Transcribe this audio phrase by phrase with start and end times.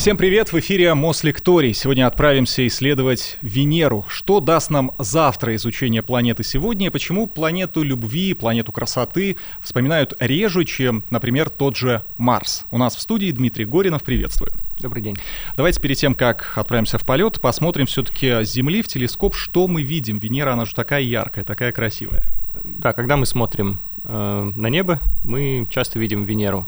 [0.00, 0.50] Всем привет!
[0.50, 1.74] В эфире Мослекторий.
[1.74, 4.06] Сегодня отправимся исследовать Венеру.
[4.08, 10.64] Что даст нам завтра изучение планеты сегодня и почему планету любви, планету красоты вспоминают реже,
[10.64, 12.64] чем, например, тот же Марс.
[12.70, 14.02] У нас в студии Дмитрий Горинов.
[14.02, 14.52] Приветствую.
[14.80, 15.16] Добрый день.
[15.56, 19.82] Давайте перед тем, как отправимся в полет, посмотрим все-таки с Земли в телескоп, что мы
[19.82, 20.18] видим.
[20.18, 22.24] Венера, она же такая яркая, такая красивая.
[22.64, 26.66] Да, когда мы смотрим э, на небо, мы часто видим Венеру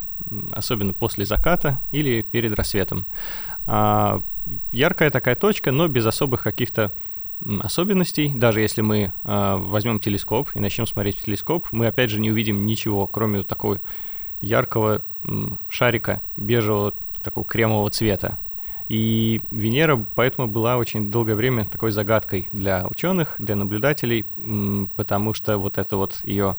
[0.51, 3.07] особенно после заката или перед рассветом.
[3.65, 4.21] А,
[4.71, 6.93] яркая такая точка, но без особых каких-то
[7.61, 8.31] особенностей.
[8.35, 12.31] Даже если мы а, возьмем телескоп и начнем смотреть в телескоп, мы опять же не
[12.31, 13.81] увидим ничего, кроме такого
[14.39, 15.03] яркого
[15.69, 18.37] шарика бежевого такого кремового цвета.
[18.89, 24.25] И Венера поэтому была очень долгое время такой загадкой для ученых, для наблюдателей,
[24.95, 26.57] потому что вот эта вот ее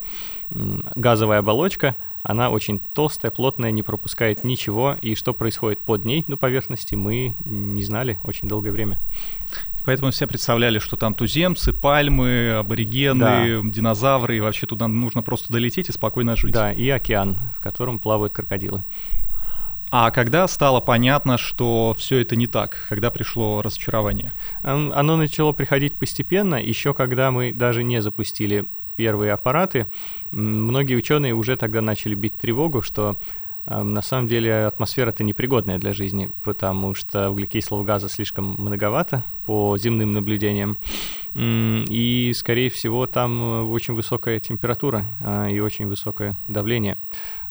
[0.51, 6.39] газовая оболочка, она очень толстая, плотная, не пропускает ничего, и что происходит под ней на
[6.39, 9.01] поверхности, мы не знали очень долгое время.
[9.85, 13.47] Поэтому все представляли, что там туземцы, пальмы, аборигены, да.
[13.63, 16.55] динозавры, и вообще туда нужно просто долететь и спокойно жить.
[16.55, 18.83] Да, и океан, в котором плавают крокодилы.
[19.91, 24.33] А когда стало понятно, что все это не так, когда пришло разочарование?
[24.63, 29.89] Оно начало приходить постепенно, еще когда мы даже не запустили первые аппараты,
[30.31, 33.21] многие ученые уже тогда начали бить тревогу, что
[33.67, 39.79] на самом деле атмосфера это непригодная для жизни, потому что углекислого газа слишком многовато по
[39.79, 40.79] земным наблюдениям,
[41.35, 46.97] и, скорее всего, там э, очень высокая температура а, и очень высокое давление.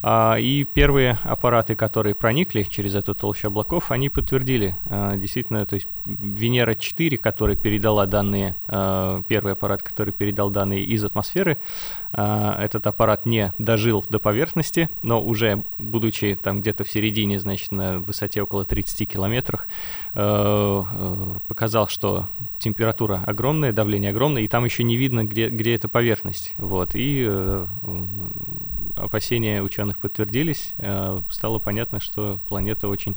[0.06, 5.76] А, и первые аппараты, которые проникли через эту толщу облаков, они подтвердили а, действительно, то
[5.76, 11.58] есть Венера-4, которая передала данные, а, первый аппарат, который передал данные из атмосферы,
[12.16, 17.98] этот аппарат не дожил до поверхности, но уже будучи там где-то в середине, значит, на
[17.98, 19.66] высоте около 30 километров,
[20.14, 22.30] показал, что
[22.60, 26.54] температура огромная, давление огромное, и там еще не видно, где, где эта поверхность.
[26.60, 27.68] Вот, и э,
[28.96, 33.16] опасения ученых данных подтвердились, э, стало понятно, что планета очень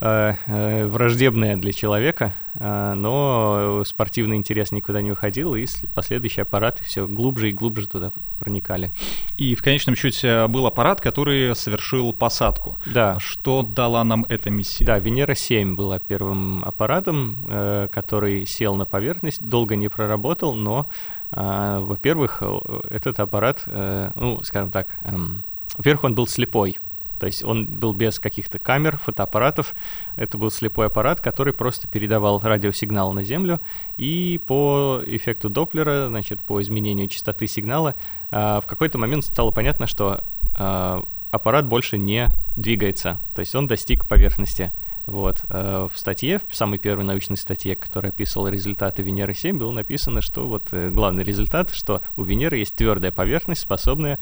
[0.00, 7.06] э, э, враждебная для человека, но спортивный интерес никуда не уходил, и последующие аппараты все
[7.06, 8.92] глубже и глубже туда проникали.
[9.36, 12.78] И в конечном счете был аппарат, который совершил посадку.
[12.86, 13.18] Да.
[13.20, 14.86] Что дала нам эта миссия?
[14.86, 20.88] Да, Венера-7 была первым аппаратом, который сел на поверхность, долго не проработал, но,
[21.30, 22.42] во-первых,
[22.90, 25.44] этот аппарат, ну, скажем так, эм,
[25.74, 26.78] во-первых, он был слепой.
[27.18, 29.74] То есть он был без каких-то камер, фотоаппаратов.
[30.16, 33.60] Это был слепой аппарат, который просто передавал радиосигнал на Землю.
[33.96, 37.94] И по эффекту Доплера, значит, по изменению частоты сигнала,
[38.30, 40.24] э, в какой-то момент стало понятно, что
[40.58, 43.20] э, аппарат больше не двигается.
[43.34, 44.72] То есть он достиг поверхности.
[45.06, 45.44] Вот.
[45.48, 50.48] Э, в статье, в самой первой научной статье, которая описывала результаты Венеры-7, было написано, что
[50.48, 54.18] вот э, главный результат, что у Венеры есть твердая поверхность, способная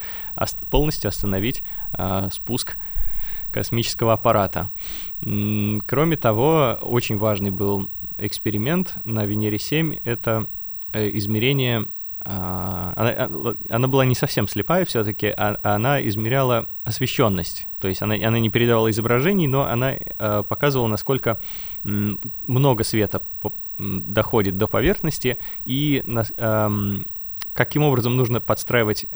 [0.71, 1.63] полностью остановить
[1.97, 2.77] э, спуск
[3.51, 4.71] космического аппарата.
[5.21, 10.49] Кроме того, очень важный был эксперимент на Венере-7, это
[10.93, 11.89] измерение а,
[12.27, 17.69] она, а, она была не совсем слепая все-таки, а, она измеряла освещенность.
[17.81, 21.39] То есть она, она не передавала изображений, но она а, показывала, насколько
[21.83, 23.23] много света
[23.79, 26.03] доходит до поверхности и
[26.39, 26.71] а,
[27.53, 29.07] каким образом нужно подстраивать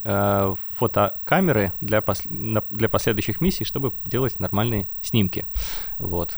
[0.76, 5.46] фотокамеры для, пос для последующих миссий, чтобы делать нормальные снимки.
[5.98, 6.36] Вот.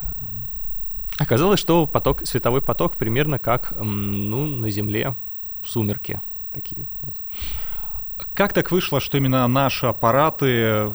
[1.19, 5.14] Оказалось, что поток, световой поток примерно как ну, на Земле
[5.62, 6.22] в сумерке
[6.53, 7.15] такие вот.
[8.34, 10.93] Как так вышло, что именно наши аппараты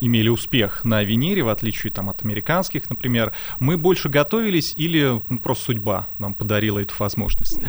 [0.00, 5.38] имели успех на Венере, в отличие там, от американских, например, мы больше готовились или ну,
[5.38, 7.60] просто судьба нам подарила эту возможность?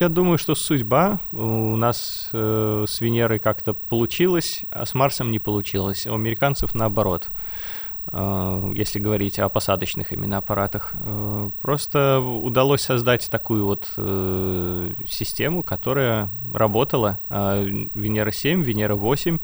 [0.00, 5.38] Я думаю, что судьба у нас э, с Венерой как-то получилось, а с Марсом не
[5.38, 6.06] получилось.
[6.06, 7.30] У американцев наоборот.
[8.12, 10.94] Э, если говорить о посадочных именно аппаратах.
[11.00, 17.20] Э, просто удалось создать такую вот э, систему, которая работала.
[17.30, 19.40] Венера-7, Венера-8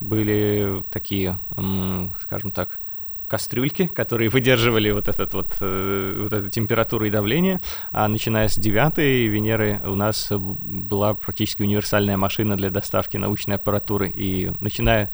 [0.00, 1.38] были такие,
[2.20, 2.80] скажем так,
[3.26, 7.58] кастрюльки, которые выдерживали вот, этот вот, вот эту температуру и давление.
[7.90, 14.10] А начиная с девятой Венеры у нас была практически универсальная машина для доставки научной аппаратуры.
[14.10, 15.10] И начиная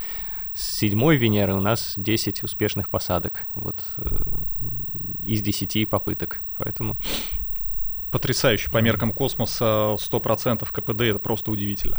[0.54, 4.24] с седьмой Венеры у нас 10 успешных посадок вот, э,
[5.22, 6.40] из 10 попыток.
[6.58, 6.96] Поэтому
[8.10, 11.98] потрясающе по меркам космоса 100% КПД, это просто удивительно.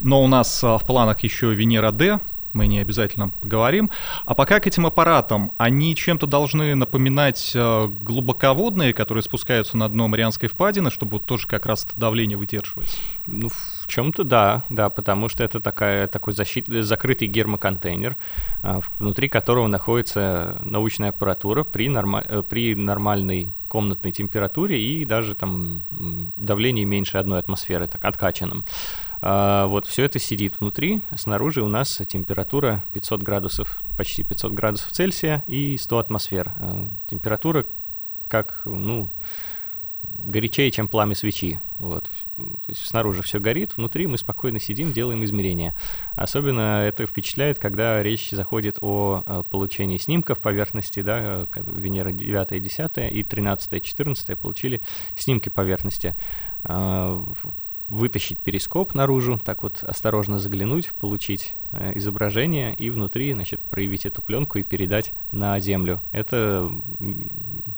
[0.00, 2.20] Но у нас а, в планах еще Венера D,
[2.52, 3.90] мы не обязательно поговорим.
[4.24, 10.08] А пока к этим аппаратам, они чем-то должны напоминать э, глубоководные, которые спускаются на дно
[10.08, 13.00] Марианской впадины, чтобы вот тоже как раз это давление выдерживать?
[13.26, 18.16] Ну, в чем-то да, да, потому что это такая, такой защит, закрытый гермоконтейнер,
[18.62, 25.34] э, внутри которого находится научная аппаратура при, норма, э, при нормальной комнатной температуре и даже
[25.34, 25.84] там
[26.36, 28.64] давлении меньше одной атмосферы, так откачанном.
[29.22, 34.90] А, вот все это сидит внутри, снаружи у нас температура 500 градусов, почти 500 градусов
[34.92, 36.52] Цельсия и 100 атмосфер.
[36.56, 37.66] А, температура
[38.28, 39.10] как, ну,
[40.18, 41.60] горячее, чем пламя свечи.
[41.78, 42.08] Вот.
[42.36, 45.74] То есть снаружи все горит, внутри мы спокойно сидим, делаем измерения.
[46.14, 53.22] Особенно это впечатляет, когда речь заходит о получении снимков поверхности, да, Венера 9, 10 и
[53.22, 54.80] 13, 14 получили
[55.16, 56.14] снимки поверхности
[56.64, 57.24] а,
[57.90, 64.22] вытащить перископ наружу, так вот осторожно заглянуть, получить э, изображение и внутри, значит, проявить эту
[64.22, 66.00] пленку и передать на Землю.
[66.12, 66.70] Это,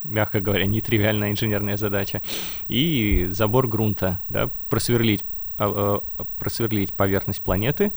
[0.04, 2.20] мягко говоря, нетривиальная инженерная задача.
[2.68, 5.24] И забор грунта, да, просверлить,
[5.58, 6.00] э,
[6.38, 7.92] просверлить поверхность планеты,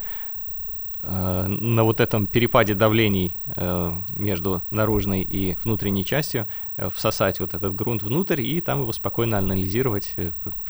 [1.07, 6.48] на вот этом перепаде давлений э, между наружной и внутренней частью
[6.78, 10.16] э, всосать вот этот грунт внутрь и там его спокойно анализировать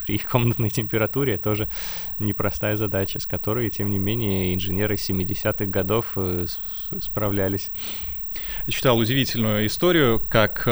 [0.06, 1.38] при комнатной температуре.
[1.38, 1.70] Тоже
[2.20, 6.18] непростая задача, с которой, тем не менее, инженеры 70-х годов
[7.00, 7.72] справлялись.
[8.68, 10.68] Я читал удивительную историю, как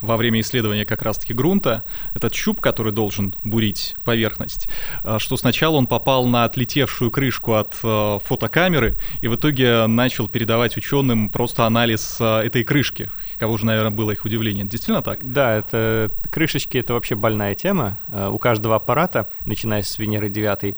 [0.00, 1.84] во время исследования как раз-таки грунта,
[2.14, 4.68] этот щуп, который должен бурить поверхность,
[5.04, 10.28] э, что сначала он попал на отлетевшую крышку от э, фотокамеры и в итоге начал
[10.28, 13.10] передавать ученым просто анализ э, этой крышки.
[13.38, 14.64] Кого же, наверное, было их удивление.
[14.64, 15.20] действительно так?
[15.22, 17.98] Да, это крышечки— это вообще больная тема.
[18.08, 20.76] У каждого аппарата, начиная с Венеры 9,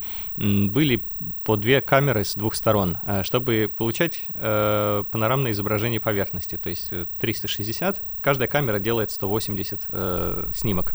[0.70, 1.10] были
[1.44, 8.02] по две камеры с двух сторон, чтобы получать панорамное изображение поверхности, то есть 360.
[8.20, 10.94] Каждая камера делает 180 э, снимок.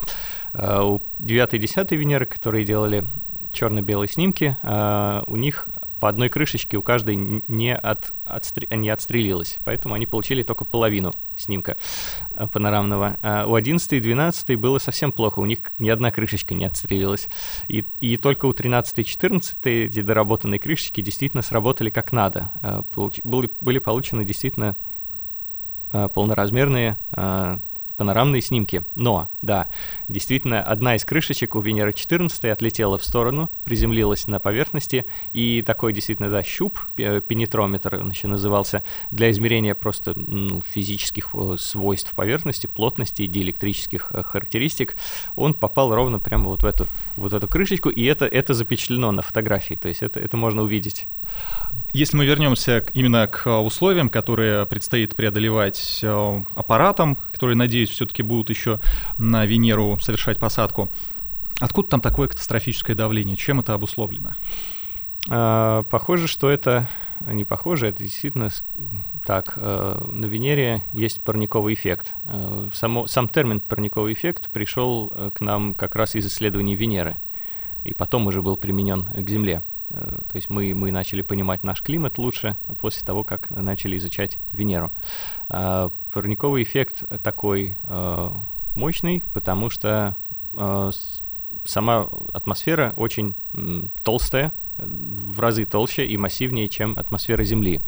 [0.54, 3.06] Э, у 9 и 10 Венеры, которые делали
[3.56, 5.70] черно-белые снимки, э, у них
[6.00, 8.68] по одной крышечке у каждой не, от, отстр...
[8.76, 11.78] не отстрелилось, поэтому они получили только половину снимка
[12.32, 13.18] э, панорамного.
[13.24, 17.30] А у 11 и 12 было совсем плохо, у них ни одна крышечка не отстрелилась.
[17.68, 22.52] И, и только у 13 и 14 эти доработанные крышечки действительно сработали как надо.
[22.62, 23.22] Э, получ...
[23.24, 24.76] были, были получены действительно
[25.92, 26.98] полноразмерные
[27.98, 28.84] панорамные снимки.
[28.96, 29.70] Но, да,
[30.08, 35.94] действительно, одна из крышечек у Венеры 14 отлетела в сторону, приземлилась на поверхности, и такой
[35.94, 42.68] действительно, да, щуп, пенетрометр он еще назывался, для измерения просто ну, физических э, свойств поверхности,
[42.68, 44.96] плотности диэлектрических э, характеристик,
[45.36, 46.88] он попал ровно прямо вот в эту,
[47.18, 51.08] вот эту крышечку, и это, это запечатлено на фотографии, то есть это, это можно увидеть.
[51.96, 58.50] Если мы вернемся именно к условиям, которые предстоит преодолевать э, аппаратам, которые, надеюсь, все-таки будут
[58.50, 58.82] еще
[59.18, 60.92] на Венеру совершать посадку,
[61.62, 63.38] откуда там такое катастрофическое давление?
[63.38, 64.34] Чем это обусловлено?
[65.30, 66.90] А, похоже, что это
[67.26, 68.50] не похоже, это действительно
[69.26, 69.54] так.
[69.56, 72.14] Э, на Венере есть парниковый эффект.
[72.26, 77.20] Э, само, сам термин парниковый эффект пришел к нам как раз из исследований Венеры,
[77.86, 79.64] и потом уже был применен к Земле.
[79.96, 84.40] Э, то есть мы, мы начали понимать наш климат лучше после того, как начали изучать
[84.52, 84.92] Венеру.
[85.50, 88.32] А парниковый эффект такой э,
[88.76, 90.18] мощный, потому что
[90.54, 90.92] э,
[91.64, 93.36] сама атмосфера очень
[94.04, 97.80] толстая, в разы толще и массивнее, чем атмосфера Земли.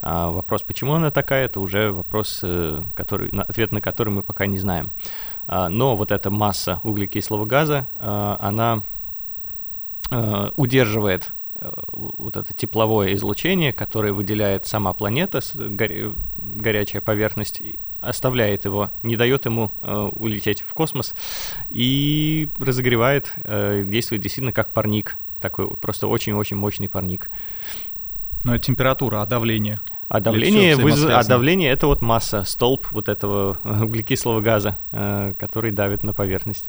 [0.00, 2.42] А вопрос, почему она такая, это уже вопрос,
[2.94, 4.90] который, ответ на который мы пока не знаем.
[5.46, 8.84] А, но вот эта масса углекислого газа, она
[10.56, 11.30] удерживает
[11.92, 17.62] вот это тепловое излучение, которое выделяет сама планета, горя горячая поверхность,
[18.00, 21.14] оставляет его, не дает ему э, улететь в космос
[21.68, 27.30] и разогревает, э, действует действительно как парник, такой просто очень-очень мощный парник.
[28.44, 29.80] Ну, это температура, а давление?
[30.08, 31.04] А давление, выз...
[31.04, 36.68] а давление это вот масса, столб вот этого углекислого газа, э, который давит на поверхность.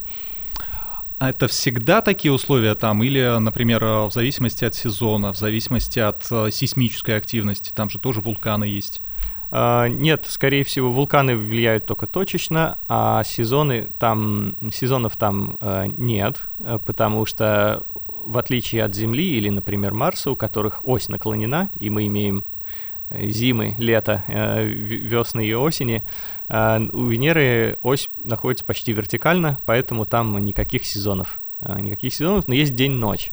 [1.22, 3.04] А это всегда такие условия там?
[3.04, 7.72] Или, например, в зависимости от сезона, в зависимости от э, сейсмической активности?
[7.76, 9.04] Там же тоже вулканы есть.
[9.52, 16.40] Uh, нет, скорее всего, вулканы влияют только точечно, а сезоны там, сезонов там uh, нет,
[16.58, 17.86] э, потому что
[18.26, 22.46] в отличие от Земли или, например, Марса, у которых ось наклонена, и мы имеем
[23.14, 26.04] зимы, лета, э, весны и осени.
[26.48, 32.74] А у Венеры ось находится почти вертикально, поэтому там никаких сезонов никаких сезонов, но есть
[32.74, 33.32] день-ночь.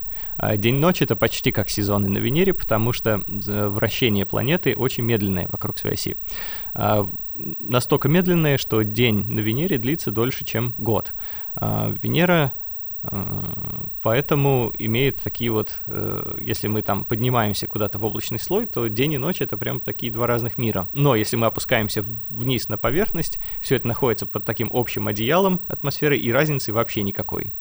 [0.57, 5.95] День-ночь— это почти как сезоны на Венере, потому что вращение планеты очень медленное вокруг своей
[5.95, 6.15] оси.
[7.33, 11.15] Настолько медленное, что день на Венере длится дольше, чем год.
[11.59, 12.68] Венера Э,
[14.01, 19.13] поэтому имеет такие вот, э, если мы там поднимаемся куда-то в облачный слой, то день
[19.13, 20.89] и ночь это прям такие два разных мира.
[20.93, 26.17] Но если мы опускаемся вниз на поверхность, все это находится под таким общим одеялом атмосферы,
[26.17, 27.53] и разницы вообще никакой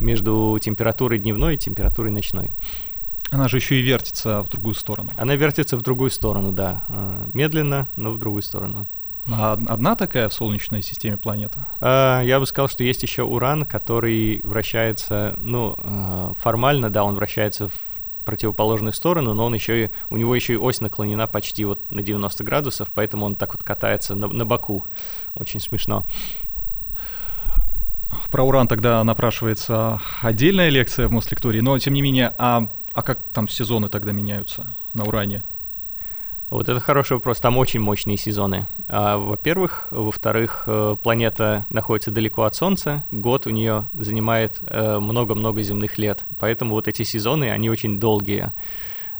[0.00, 2.50] между температурой дневной и температурой ночной.
[3.30, 5.10] Она же еще и вертится в другую сторону.
[5.16, 6.82] Она вертится в другую сторону, да.
[6.88, 8.88] Э, медленно, но в другую сторону.
[9.30, 11.66] А одна такая в Солнечной системе планета?
[11.80, 17.14] А, я бы сказал, что есть еще Уран, который вращается, ну, а, формально, да, он
[17.14, 17.74] вращается в
[18.24, 22.02] противоположную сторону, но он еще и, у него еще и ось наклонена почти вот на
[22.02, 24.86] 90 градусов, поэтому он так вот катается на, на боку.
[25.34, 26.06] Очень смешно.
[28.30, 33.22] Про уран тогда напрашивается отдельная лекция в Мослектории, но тем не менее, а, а как
[33.32, 35.44] там сезоны тогда меняются на уране?
[36.52, 37.40] Вот это хороший вопрос.
[37.40, 38.66] Там очень мощные сезоны.
[38.86, 39.88] А, во-первых.
[39.90, 43.04] Во-вторых, э, планета находится далеко от Солнца.
[43.10, 46.26] Год у нее занимает э, много-много земных лет.
[46.38, 48.52] Поэтому вот эти сезоны, они очень долгие.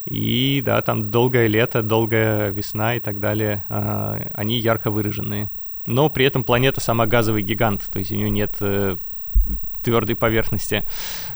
[0.05, 3.65] И да, там долгое лето, долгая весна и так далее.
[3.71, 5.49] А, они ярко выраженные.
[5.87, 8.99] Но при этом планета сама газовый гигант, то есть у нее нет э,
[9.83, 10.85] твердой поверхности.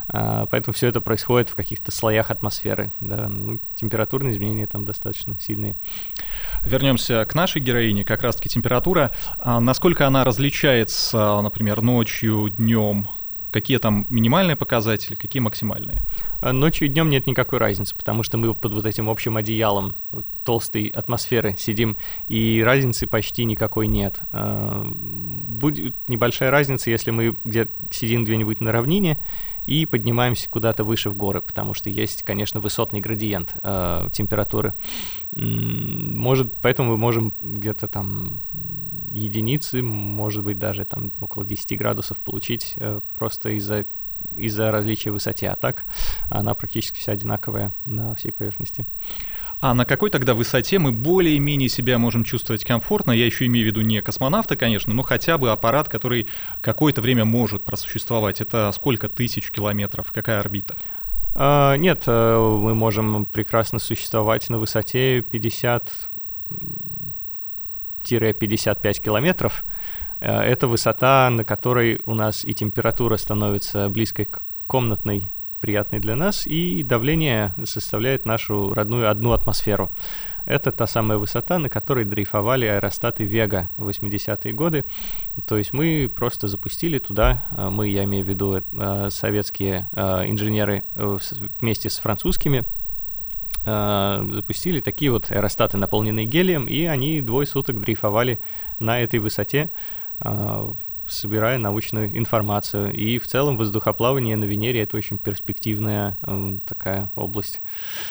[0.08, 2.92] А, поэтому все это происходит в каких-то слоях атмосферы.
[3.00, 3.28] Да.
[3.28, 5.76] Ну, температурные изменения там достаточно сильные.
[6.64, 9.10] Вернемся к нашей героине, как раз-таки температура.
[9.38, 13.08] А насколько она различается, например, ночью, днем?
[13.56, 16.02] Какие там минимальные показатели, какие максимальные?
[16.42, 19.94] А ночью и днем нет никакой разницы, потому что мы под вот этим общим одеялом
[20.44, 21.96] толстой атмосферы сидим,
[22.28, 24.20] и разницы почти никакой нет.
[24.30, 29.24] А, будет небольшая разница, если мы где сидим где-нибудь на равнине,
[29.66, 34.74] и поднимаемся куда-то выше в горы, потому что есть, конечно, высотный градиент э, температуры.
[35.32, 38.42] Может, поэтому мы можем где-то там
[39.10, 43.86] единицы, может быть, даже там около 10 градусов получить э, просто из-за
[44.36, 45.84] из-за различия в высоте, а так
[46.30, 48.86] она практически вся одинаковая на всей поверхности.
[49.60, 53.12] А на какой тогда высоте мы более-менее себя можем чувствовать комфортно?
[53.12, 56.28] Я еще имею в виду не космонавта, конечно, но хотя бы аппарат, который
[56.60, 58.40] какое-то время может просуществовать.
[58.40, 60.12] Это сколько тысяч километров?
[60.12, 60.76] Какая орбита?
[61.34, 65.90] А, нет, э, мы можем прекрасно существовать на высоте 50
[68.08, 69.64] 55 километров.
[70.20, 76.16] Э, это высота, на которой у нас и температура становится близкой к комнатной приятный для
[76.16, 79.90] нас, и давление составляет нашу родную одну атмосферу.
[80.46, 84.84] Это та самая высота, на которой дрейфовали аэростаты Вега в 80-е годы.
[85.46, 90.30] То есть мы просто запустили туда, а, мы, я имею в виду э, советские э,
[90.30, 91.18] инженеры э,
[91.60, 92.64] вместе с французскими,
[93.64, 98.38] запустили такие вот аэростаты, наполненные гелием, и они двое суток дрейфовали
[98.78, 99.72] на этой высоте
[101.08, 102.92] собирая научную информацию.
[102.92, 107.62] И в целом воздухоплавание на Венере— это очень перспективная э, такая область.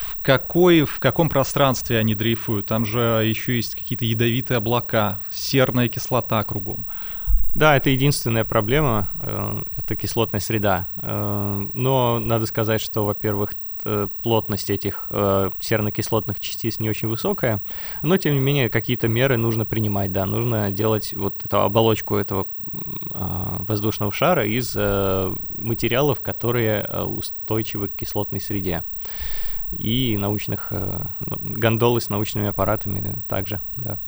[0.07, 2.67] В, какой, в каком пространстве они дрейфуют?
[2.67, 6.87] Там же еще есть какие-то ядовитые облака, серная кислота кругом.
[7.55, 10.89] Да, это единственная проблема, э, это кислотная среда.
[10.97, 13.55] Э, но надо сказать, что, во-первых,
[14.23, 17.61] плотность этих э, серно-кислотных частиц не очень высокая,
[18.01, 22.47] но тем не менее какие-то меры нужно принимать, да, нужно делать вот эту оболочку этого
[22.71, 28.83] э, воздушного шара из э, материалов, которые э, устойчивы к кислотной среде
[29.71, 33.99] и научных э, гондолы с научными аппаратами также, да.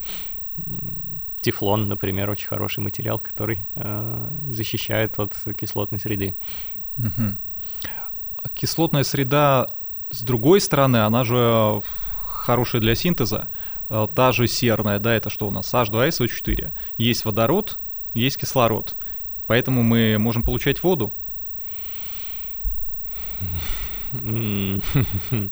[1.40, 6.34] Тефлон, например, очень хороший материал, который э, защищает от кислотной среды.
[6.98, 7.38] Угу
[8.54, 9.68] кислотная среда,
[10.10, 11.82] с другой стороны, она же
[12.26, 13.50] хорошая для синтеза.
[13.90, 15.74] Э, та же серная, да, это что у нас?
[15.74, 16.72] H2SO4.
[16.98, 17.80] Есть водород,
[18.14, 18.96] есть кислород.
[19.48, 21.14] Поэтому мы можем получать воду.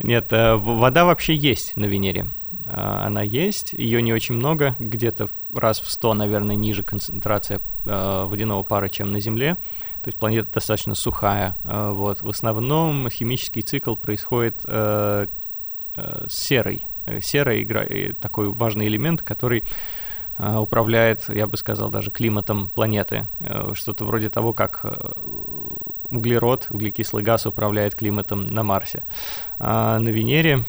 [0.00, 2.28] Нет, э, вода вообще есть на Венере.
[2.64, 2.70] Э,
[3.06, 8.88] она есть, ее не очень много, где-то раз в 100, наверное, ниже концентрация водяного пара,
[8.88, 9.58] чем на Земле.
[10.04, 11.56] То есть планета достаточно сухая.
[11.64, 12.20] Э, вот.
[12.20, 15.28] В основном химический цикл происходит э,
[15.94, 16.86] э, с серой.
[17.22, 17.86] Серая игра
[18.20, 19.64] такой важный элемент, который
[20.38, 23.26] управляет, я бы сказал, даже климатом планеты.
[23.74, 24.84] Что-то вроде того, как
[26.10, 29.04] углерод, углекислый газ управляет климатом на Марсе.
[29.58, 30.64] А на Венере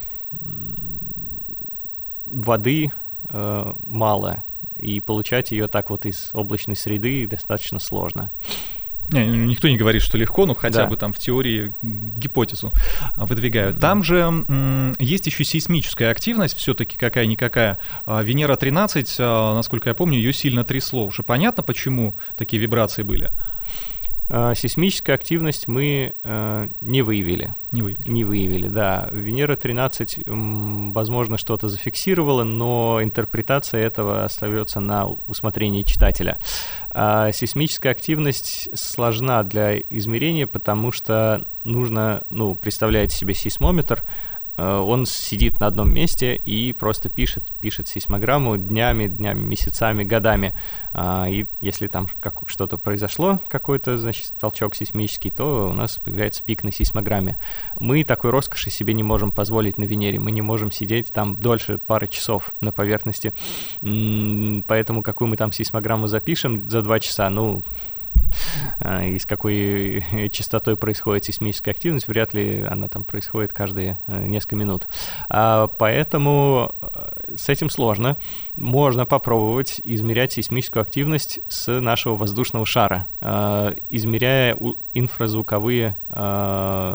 [2.26, 2.92] воды
[3.32, 4.44] мало,
[4.78, 8.32] и получать ее так вот из облачной среды достаточно сложно.
[9.10, 10.88] Не, ну, никто не говорит, что легко, но хотя да.
[10.88, 12.72] бы там в теории гипотезу
[13.18, 13.80] выдвигают.
[13.80, 17.80] Там же м, есть еще сейсмическая активность, все-таки какая-никакая.
[18.06, 21.06] А Венера 13, а, насколько я помню, ее сильно трясло.
[21.06, 23.32] Уже понятно, почему такие вибрации были?
[24.28, 27.54] Э, сейсмическая активность мы э, не выявили.
[27.72, 28.10] Не выявили.
[28.10, 29.10] Не выявили, да.
[29.12, 36.40] Венера 13, возможно, что-то зафиксировала, но интерпретация этого остается на усмотрении читателя.
[36.90, 44.04] А сейсмическая активность сложна для измерения, потому что нужно, ну, представляете себе сейсмометр,
[44.58, 50.56] он сидит на одном месте и просто пишет, пишет сейсмограмму днями, днями, месяцами, годами.
[50.94, 56.44] А, и если там как что-то произошло, какой-то, значит, толчок сейсмический, то у нас появляется
[56.44, 57.38] пик на сейсмограмме.
[57.80, 60.20] Мы такой роскоши себе не можем позволить на Венере.
[60.20, 63.34] Мы не можем сидеть там дольше пары часов на поверхности.
[63.82, 67.64] Поэтому какую мы там сейсмограмму запишем за два часа, ну,
[69.06, 74.56] и с какой частотой происходит сейсмическая активность, вряд ли она там происходит каждые э, несколько
[74.56, 74.88] минут.
[75.30, 78.18] А, поэтому э, с этим сложно.
[78.56, 84.58] Можно попробовать измерять сейсмическую активность с нашего воздушного шара, а, измеряя
[84.94, 85.98] инфразвуковые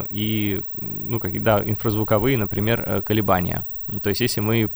[0.09, 3.67] и, ну, как, да, инфразвуковые, например, э, колебания.
[4.03, 4.71] То есть если мы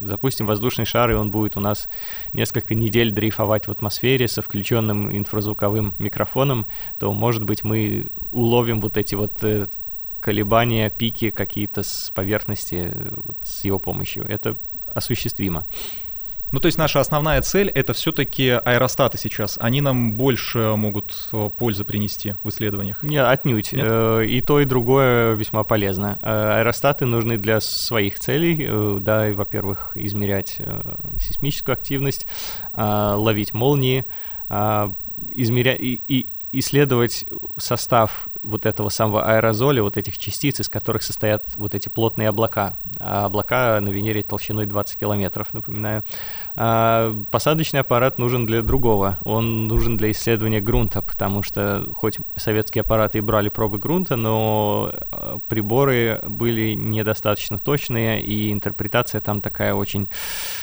[0.00, 1.88] запустим воздушный шар, и он будет у нас
[2.32, 6.66] несколько недель дрейфовать в атмосфере со включенным инфразвуковым микрофоном,
[6.98, 9.66] то, может быть, мы уловим вот эти вот э,
[10.20, 14.24] колебания, пики какие-то с поверхности э, вот, с его помощью.
[14.24, 15.66] Это осуществимо.
[16.52, 19.56] Ну, то есть наша основная цель— это все-таки аэростаты сейчас.
[19.60, 23.02] Они нам больше могут э, пользы принести в исследованиях.
[23.02, 23.72] Нет, отнюдь.
[23.72, 23.86] Нет?
[23.88, 26.18] Э, и то, и другое весьма полезно.
[26.20, 29.00] Э, аэростаты нужны для своих целей.
[29.00, 30.60] Да, и, во-первых, измерять
[31.18, 32.26] сейсмическую активность,
[32.74, 34.04] ловить молнии,
[34.48, 37.24] измерять и, и исследовать
[37.56, 42.76] состав вот этого самого аэрозоля, вот этих частиц, из которых состоят вот эти плотные облака.
[42.98, 46.02] А облака на Венере толщиной 20 километров, напоминаю.
[46.56, 49.18] А посадочный аппарат нужен для другого.
[49.24, 54.92] Он нужен для исследования грунта, потому что хоть советские аппараты и брали пробы грунта, но
[55.10, 60.08] а, приборы были недостаточно точные, и интерпретация там такая очень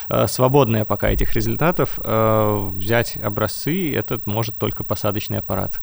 [0.09, 1.99] а, свободная пока этих результатов.
[2.03, 5.81] А, взять образцы, это может только посадочный аппарат.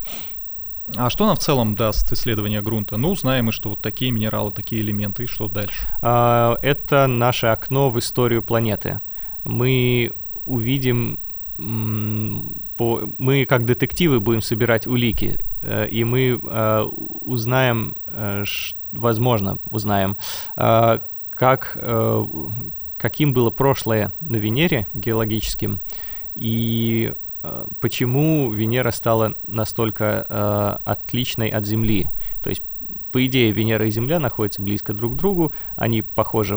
[0.94, 2.96] А что нам в целом даст исследование грунта?
[2.96, 5.82] Ну, знаем мы, что вот такие минералы, такие элементы, и что дальше?
[6.00, 9.00] А, это наше окно в историю планеты.
[9.44, 10.12] Мы
[10.44, 11.18] увидим
[11.56, 18.44] по, мы как детективы будем собирать улики, э, и мы э, узнаем, э,
[18.92, 20.16] возможно, узнаем,
[21.30, 21.78] как,
[22.96, 25.80] каким было прошлое на Венере геологическим,
[26.34, 27.14] и
[27.80, 32.08] почему Венера стала настолько э, отличной от Земли.
[32.42, 32.62] То есть,
[33.12, 36.56] по идее, Венера и Земля находятся близко друг к другу, они похожи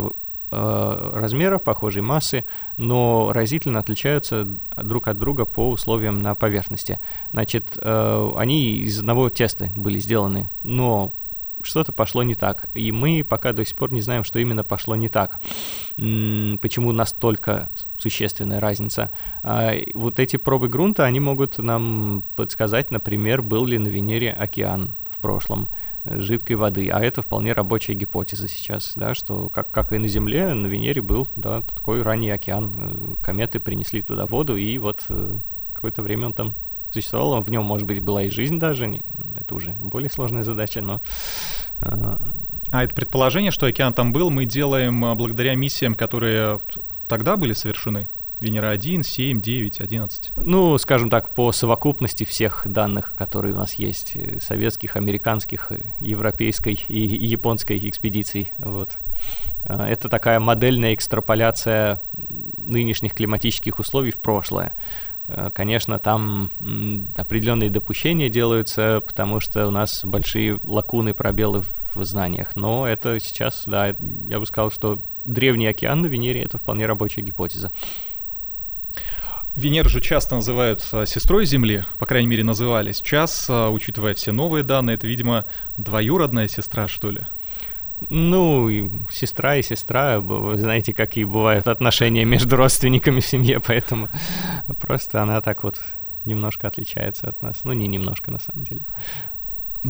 [0.52, 2.46] э, размера, похожей массы,
[2.78, 4.46] но разительно отличаются
[4.82, 7.00] друг от друга по условиям на поверхности.
[7.32, 11.16] Значит, э, они из одного теста были сделаны, но
[11.62, 12.70] что-то пошло не так.
[12.74, 15.40] И мы пока до сих пор не знаем, что именно пошло не так.
[15.96, 19.12] Почему настолько существенная разница.
[19.44, 24.96] А вот эти пробы грунта, они могут нам подсказать, например, был ли на Венере океан
[25.10, 25.70] в прошлом
[26.06, 26.90] жидкой воды.
[26.90, 31.02] А это вполне рабочая гипотеза сейчас, да, что как, как и на Земле, на Венере
[31.02, 33.18] был да, такой ранний океан.
[33.22, 35.40] Кометы принесли туда воду, и вот э,
[35.74, 36.56] какое-то время он там
[36.92, 39.02] существовало, в нем, может быть, была и жизнь даже,
[39.36, 41.02] это уже более сложная задача, но...
[41.82, 42.22] А,
[42.72, 46.60] а это предположение, что океан там был, мы делаем а, благодаря миссиям, которые
[47.08, 48.08] тогда были совершены?
[48.40, 50.32] Венера-1, 7, 9, 11?
[50.38, 55.92] Ну, скажем так, по совокупности всех данных, которые у нас есть, э, советских, американских, э,
[56.00, 58.98] европейской и японской экспедиций, вот.
[59.66, 64.74] А, это такая модельная экстраполяция нынешних климатических условий в прошлое.
[65.30, 66.50] Э, конечно, там
[67.16, 71.64] определенные допущения делаются, потому что у нас большие лакуны, пробелы
[71.94, 72.56] в знаниях.
[72.56, 77.22] Но это сейчас, да, я бы сказал, что древний океан на Венере— это вполне рабочая
[77.22, 77.72] гипотеза.
[79.56, 82.92] Венеру же часто называют э, сестрой Земли, по крайней мере, называли.
[82.92, 85.46] Сейчас, э, учитывая все новые данные, это, видимо,
[85.78, 87.22] двоюродная сестра, что ли?
[88.10, 94.08] Ну, и сестра и сестра, вы знаете, какие бывают отношения между родственниками в семье, поэтому
[94.80, 95.82] просто она так вот
[96.26, 97.64] немножко отличается от нас.
[97.64, 98.84] Ну, не немножко, на самом деле.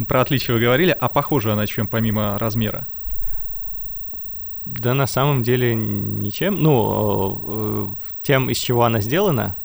[0.07, 2.87] Про отличие вы говорили, а похожа она чем помимо размера?
[4.65, 6.61] Да на самом деле ничем.
[6.61, 9.55] Ну, э, тем, из чего она сделана,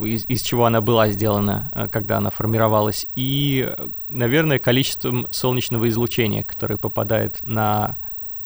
[0.00, 3.72] из, из чего она была сделана, э, когда она формировалась, и,
[4.08, 7.98] наверное, количеством солнечного излучения, которое попадает на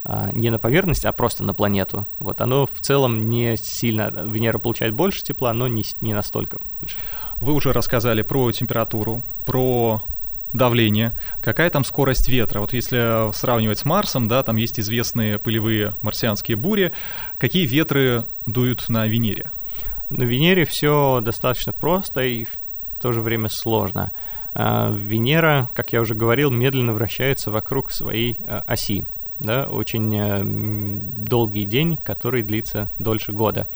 [0.08, 2.06] а, не на поверхность, а просто на планету.
[2.20, 6.96] Вот оно в целом не сильно, Венера получает больше тепла, но не, не настолько больше.
[7.38, 10.04] Вы уже рассказали про температуру, про
[10.52, 12.60] давление, какая там скорость ветра.
[12.60, 16.92] Вот если сравнивать с Марсом, да, там есть известные пылевые марсианские бури.
[17.36, 19.50] Какие ветры дуют на Венере?
[20.10, 22.56] На Венере все достаточно просто и в
[23.00, 24.12] то же время сложно.
[24.54, 29.04] А, Венера, как я уже говорил, медленно вращается вокруг своей а, оси.
[29.38, 33.68] Да, очень э, долгий день, который длится дольше года.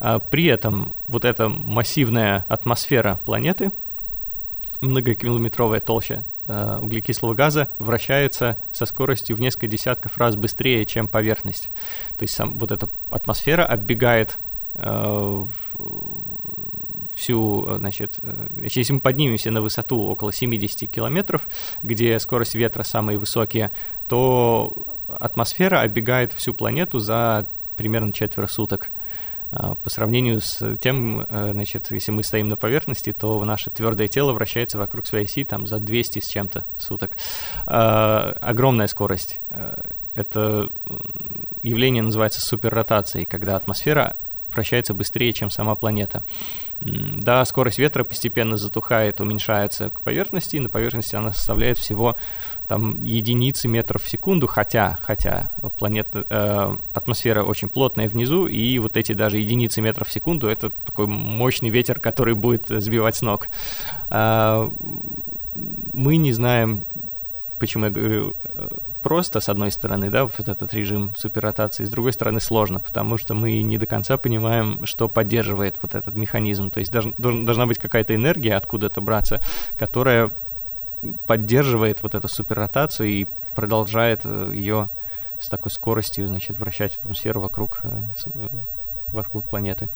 [0.00, 3.72] А, при этом вот эта массивная атмосфера планеты,
[4.80, 11.68] многокилометровая толща э, углекислого газа вращается со скоростью в несколько десятков раз быстрее, чем поверхность.
[12.16, 14.51] То есть сам, вот эта атмосфера оббегает э,
[17.14, 21.48] всю, значит, э, если мы поднимемся на высоту около 70 километров,
[21.82, 23.72] где скорость ветра самые высокие,
[24.08, 28.90] то атмосфера оббегает всю планету за примерно четверо суток.
[29.50, 34.32] По сравнению с тем, э, значит, если мы стоим на поверхности, то наше твердое тело
[34.32, 37.18] вращается вокруг своей оси там за 200 с чем-то суток.
[37.66, 39.40] Огромная скорость.
[39.50, 39.82] Э,
[40.14, 40.70] это
[41.62, 44.21] явление называется суперротацией, когда атмосфера
[44.52, 46.24] вращается быстрее, чем сама планета.
[46.80, 52.16] Да, скорость ветра постепенно затухает, уменьшается к поверхности, и на поверхности она составляет всего
[52.66, 58.96] там единицы метров в секунду, хотя, хотя планета, э, атмосфера очень плотная внизу, и вот
[58.96, 63.48] эти даже единицы метров в секунду это такой мощный ветер, который будет сбивать с ног.
[64.10, 64.70] Э,
[65.54, 66.86] мы не знаем,
[67.62, 72.12] почему я говорю э, просто, с одной стороны, да, вот этот режим суперротации, с другой
[72.12, 76.72] стороны сложно, потому что мы не до конца понимаем, что поддерживает вот этот механизм.
[76.72, 79.40] То есть должна быть какая-то энергия откуда-то браться,
[79.78, 80.32] которая
[81.28, 84.88] поддерживает вот эту суперротацию и продолжает э, ее
[85.38, 88.48] с такой скоростью, значит, вращать атмосферу вокруг, э,
[89.12, 89.88] вокруг планеты.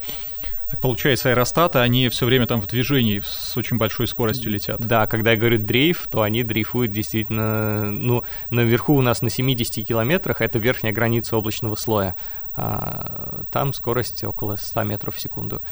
[0.76, 4.78] Так получается, аэростаты, они все время там в движении с очень большой скоростью летят.
[4.78, 9.88] Да, когда я говорю дрейф, то они дрейфуют действительно, ну, наверху у нас на 70
[9.88, 12.14] километрах, это верхняя граница облачного слоя,
[12.54, 15.62] а, там скорость около 100 метров в секунду.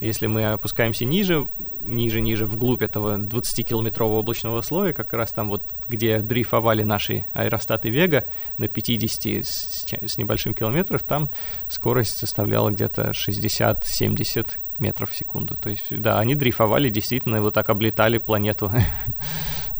[0.00, 1.46] Если мы опускаемся ниже,
[1.82, 7.90] ниже, ниже, вглубь этого 20-километрового облачного слоя, как раз там вот, где дрейфовали наши аэростаты
[7.90, 8.26] Вега
[8.58, 11.30] на 50 с, с небольшим километров, там
[11.68, 15.56] скорость составляла где-то 60-70 метров в секунду.
[15.56, 18.72] То есть, да, они дрейфовали, действительно, вот так облетали планету.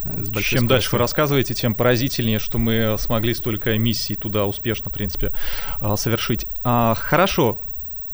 [0.05, 0.69] Чем скоростью.
[0.69, 5.33] дальше вы рассказываете, тем поразительнее, что мы смогли столько миссий туда успешно, в принципе,
[5.81, 6.47] а, совершить.
[6.63, 7.59] А, хорошо,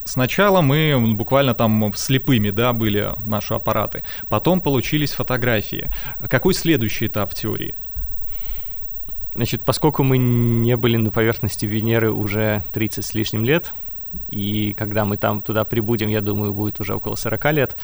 [0.04, 4.02] Сначала мы буквально там слепыми, да, были наши аппараты.
[4.28, 5.88] Потом получились фотографии.
[6.28, 7.74] Какой следующий этап в теории?
[9.34, 13.72] Значит, поскольку мы не были на поверхности Венеры уже 30 с лишним лет,
[14.28, 17.76] и когда мы там туда прибудем, я думаю, будет уже около 40 лет,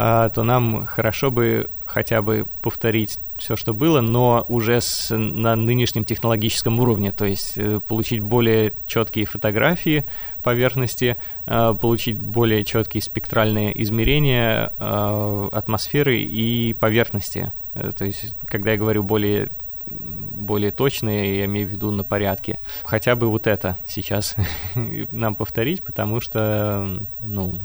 [0.00, 6.04] то нам хорошо бы хотя бы повторить все, что было, но уже с, на нынешнем
[6.04, 10.06] технологическом уровне, то есть э, получить более четкие фотографии
[10.42, 17.52] поверхности, э, получить более четкие спектральные измерения э, атмосферы и поверхности.
[17.96, 19.50] То есть, когда я говорю более
[19.86, 22.60] более точные, я имею в виду на порядке.
[22.84, 24.36] Хотя бы вот это сейчас
[24.74, 27.56] нам повторить, потому что, ну,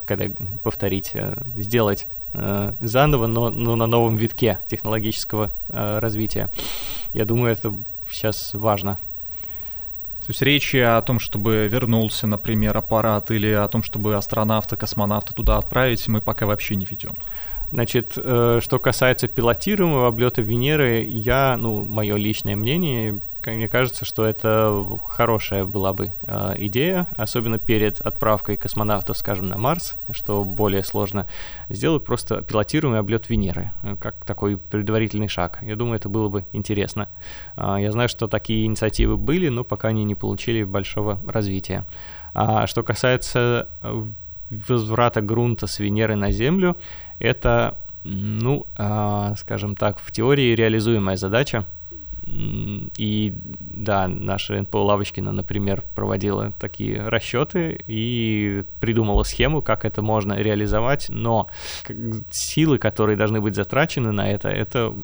[0.00, 0.26] когда
[0.62, 1.14] повторить,
[1.56, 6.50] сделать Э, заново, но, но на новом витке технологического э, развития.
[7.12, 7.74] Я думаю, это
[8.10, 8.98] сейчас важно.
[10.20, 15.34] То есть речи о том, чтобы вернулся, например, аппарат, или о том, чтобы астронавта, космонавта
[15.34, 17.16] туда отправить, мы пока вообще не ведем.
[17.70, 24.24] Значит, э, что касается пилотируемого облета Венеры, я, ну, мое личное мнение, мне кажется, что
[24.24, 30.82] это хорошая была бы э, идея, особенно перед отправкой космонавтов, скажем, на Марс, что более
[30.82, 31.26] сложно
[31.68, 35.58] сделать просто пилотируемый облет Венеры, э, как такой предварительный шаг.
[35.62, 37.08] Я думаю, это было бы интересно.
[37.56, 41.84] Э, я знаю, что такие инициативы были, но пока они не получили большого развития.
[42.34, 43.68] А что касается
[44.68, 46.76] возврата грунта с Венеры на Землю,
[47.18, 51.64] это, ну, э, скажем так, в теории реализуемая задача.
[52.34, 60.34] И да, наша НПО Лавочкина, например, проводила такие расчеты и придумала схему, как это можно
[60.34, 61.50] реализовать, но
[62.30, 64.94] силы, которые должны быть затрачены на это, это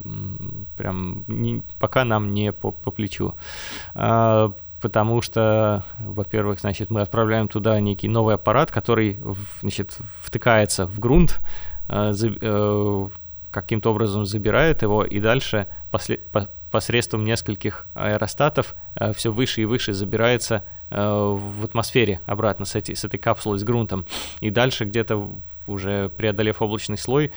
[0.78, 3.34] прям не, пока нам не по, по плечу.
[3.94, 9.20] А, потому что, во-первых, значит, мы отправляем туда некий новый аппарат, который,
[9.60, 11.40] значит, втыкается в грунт,
[11.88, 13.08] э, э,
[13.50, 19.64] каким-то образом забирает его, и дальше после, по, посредством нескольких аэростатов э, все выше и
[19.64, 24.06] выше забирается в атмосфере обратно с, эти, с этой капсулой с грунтом.
[24.40, 25.30] И дальше где-то
[25.66, 27.30] уже преодолев облачный слой,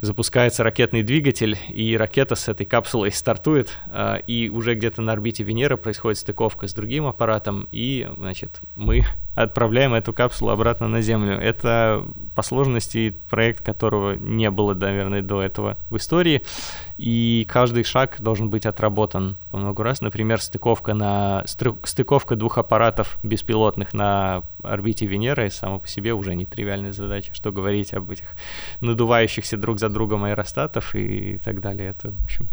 [0.00, 5.44] запускается ракетный двигатель, и ракета с этой капсулой стартует, а, и уже где-то на орбите
[5.44, 11.34] Венеры происходит стыковка с другим аппаратом, и, значит, мы отправляем эту капсулу обратно на Землю.
[11.34, 16.42] Это по сложности проект, которого не было, наверное, до этого в истории,
[17.02, 20.02] и каждый шаг должен быть отработан по много раз.
[20.02, 26.92] Например, стыковка, на, стыковка двух аппаратов беспилотных на орбите Венеры само по себе уже нетривиальная
[26.92, 27.32] задача.
[27.32, 28.26] Что говорить об этих
[28.82, 31.88] надувающихся друг за другом аэростатов и так далее.
[31.88, 32.48] Это, в общем,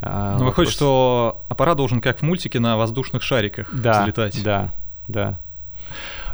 [0.00, 4.40] а, Но выходит, что аппарат должен, как в мультике, на воздушных шариках да, взлетать.
[4.44, 4.70] Да,
[5.08, 5.40] да.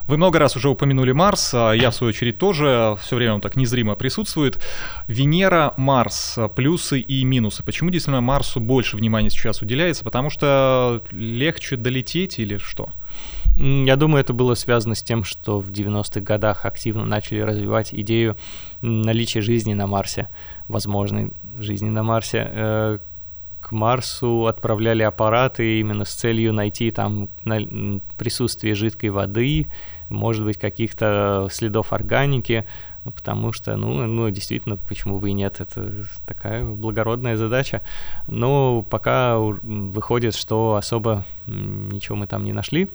[0.07, 3.41] Вы много раз уже упомянули Марс, а я в свою очередь тоже все время он
[3.41, 4.61] так незримо присутствует.
[5.09, 7.63] Венера, Марс, плюсы и минусы.
[7.63, 10.05] Почему действительно Марсу больше внимания сейчас уделяется?
[10.05, 12.91] Потому что легче долететь или что?
[13.57, 18.37] Я думаю, это было связано с тем, что в 90-х годах активно начали развивать идею
[18.83, 20.29] наличия жизни на Марсе,
[20.67, 22.99] возможной жизни на Марсе э,
[23.75, 27.29] Марсу отправляли аппараты именно с целью найти там
[28.17, 29.67] присутствие жидкой воды,
[30.09, 32.65] может быть, каких-то следов органики,
[33.05, 35.93] потому что, ну, ну, действительно, почему бы и нет, это
[36.27, 37.83] такая благородная задача.
[38.29, 42.91] Но пока выходит, что особо ничего мы там не нашли.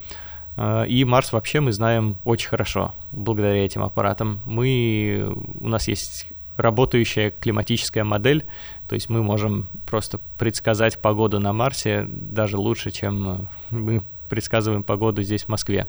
[0.56, 4.40] А, и Марс вообще мы знаем очень хорошо благодаря этим аппаратам.
[4.44, 8.46] Мы, у нас есть работающая климатическая модель,
[8.88, 15.22] то есть мы можем просто предсказать погоду на Марсе даже лучше, чем мы предсказываем погоду
[15.22, 15.86] здесь, в Москве.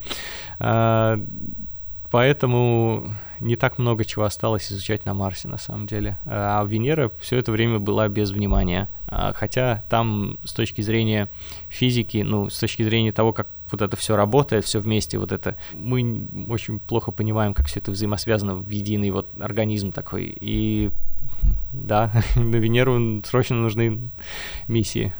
[0.60, 1.18] А,
[2.10, 6.18] поэтому не так много чего осталось изучать на Марсе, на самом деле.
[6.26, 8.90] А Венера все это время была без внимания.
[9.08, 11.30] А, хотя там с точки зрения
[11.70, 15.58] физики, ну, с точки зрения того, как вот это все работает, все вместе, вот это,
[15.74, 20.36] мы очень плохо понимаем, как все это взаимосвязано в единый вот организм такой.
[20.40, 20.92] И
[21.72, 24.12] да, на Венеру срочно нужны
[24.68, 25.14] миссии.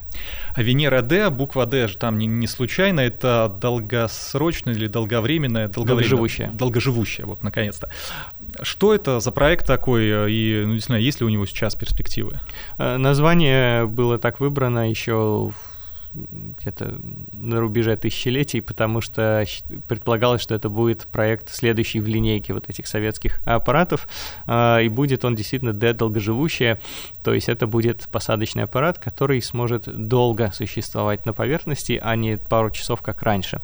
[0.54, 6.10] А Венера Д, буква Д же там не, не случайно, это долгосрочная или долговременная, долговременная
[6.10, 6.52] долгоживущая.
[6.52, 7.90] Долгоживущая, вот наконец-то.
[8.62, 12.40] Что это за проект такой, и, ну, не знаю, есть ли у него сейчас перспективы?
[12.78, 15.71] Э, название было так выбрано еще в
[16.14, 17.00] где-то
[17.32, 19.46] на рубеже тысячелетий, потому что
[19.88, 24.08] предполагалось, что это будет проект следующий в линейке вот этих советских аппаратов,
[24.46, 26.78] а, и будет он действительно долгоживущий,
[27.24, 32.72] то есть это будет посадочный аппарат, который сможет долго существовать на поверхности, а не пару
[32.72, 33.62] часов, как раньше.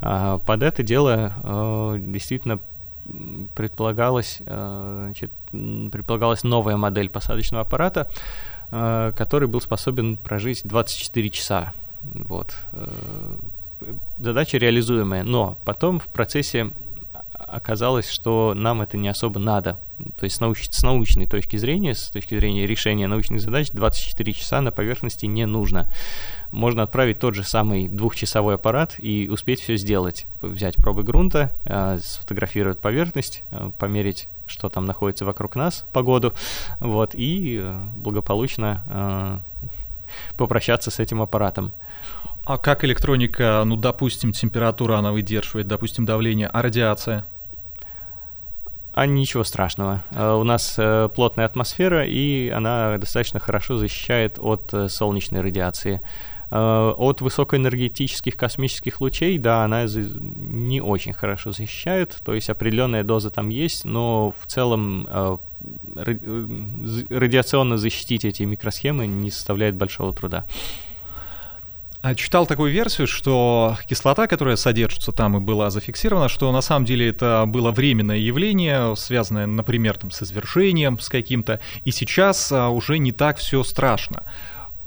[0.00, 2.60] А, под это дело а, действительно
[3.56, 8.10] предполагалось, значит, предполагалась новая модель посадочного аппарата,
[8.68, 11.72] который был способен прожить 24 часа
[12.14, 12.56] вот.
[12.72, 13.36] Э,
[14.18, 16.72] задача реализуемая, но потом в процессе
[17.32, 19.78] оказалось, что нам это не особо надо.
[20.18, 24.32] То есть с, науч с научной точки зрения, с точки зрения решения научных задач, 24
[24.32, 25.90] часа на поверхности не нужно.
[26.50, 30.26] Можно отправить тот же самый двухчасовой аппарат и успеть все сделать.
[30.40, 36.32] Взять пробы грунта, э, сфотографировать поверхность, э, померить что там находится вокруг нас, погоду,
[36.80, 39.42] вот, и благополучно
[40.36, 41.72] попрощаться с этим аппаратом.
[42.44, 47.26] А как электроника, ну, допустим, температура она выдерживает, допустим, давление, а радиация?
[48.98, 50.02] А ничего страшного.
[50.10, 56.00] Э, у нас э, плотная атмосфера, и она достаточно хорошо защищает от э, солнечной радиации.
[56.50, 63.50] От высокоэнергетических космических лучей, да, она не очень хорошо защищает, то есть определенная доза там
[63.50, 65.06] есть, но в целом
[65.94, 70.46] радиационно защитить эти микросхемы не составляет большого труда.
[72.00, 76.86] А читал такую версию, что кислота, которая содержится там и была зафиксирована, что на самом
[76.86, 82.68] деле это было временное явление, связанное, например, там, с извержением, с каким-то, и сейчас а,
[82.68, 84.22] уже не так все страшно.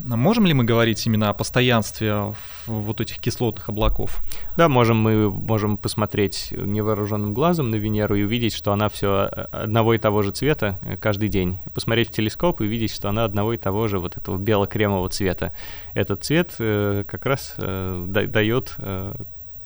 [0.03, 2.33] Можем ли мы говорить именно о постоянстве
[2.65, 4.21] вот этих кислотных облаков?
[4.57, 4.97] Да, можем.
[4.97, 10.23] Мы можем посмотреть невооруженным глазом на Венеру и увидеть, что она все одного и того
[10.23, 11.59] же цвета э, каждый день.
[11.73, 15.53] Посмотреть в телескоп и увидеть, что она одного и того же вот этого бело-кремового цвета.
[15.93, 18.75] Этот цвет э, как раз э, дает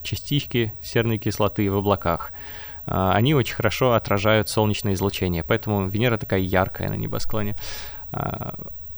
[0.04, 2.32] частички серной кислоты в облаках
[2.86, 7.56] они очень хорошо отражают солнечное излучение, поэтому Венера такая яркая на небосклоне.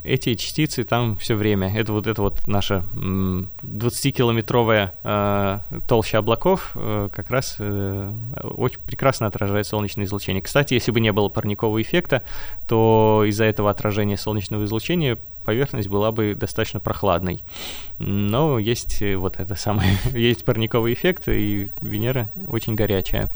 [0.08, 1.74] Эти частицы там все время.
[1.76, 9.28] Это вот, это вот наша 20-километровая э, толща облаков э, как раз э, очень прекрасно
[9.28, 10.42] отражает солнечное излучение.
[10.42, 12.24] Кстати, если бы не было парникового эффекта,
[12.68, 17.44] то из-за этого отражения солнечного излучения поверхность была бы достаточно прохладной.
[18.00, 23.30] Но есть вот это самое, есть парниковый эффект, и Венера очень горячая.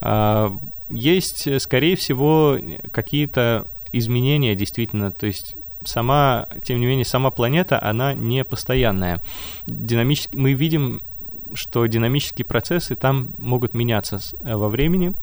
[0.00, 0.56] А,
[0.88, 2.58] есть, скорее всего,
[2.90, 9.22] какие-то изменения действительно, то есть сама, тем не менее, сама планета, она не постоянная.
[9.66, 11.02] Динамически, мы видим,
[11.54, 15.14] что динамические процессы там могут меняться э, во времени,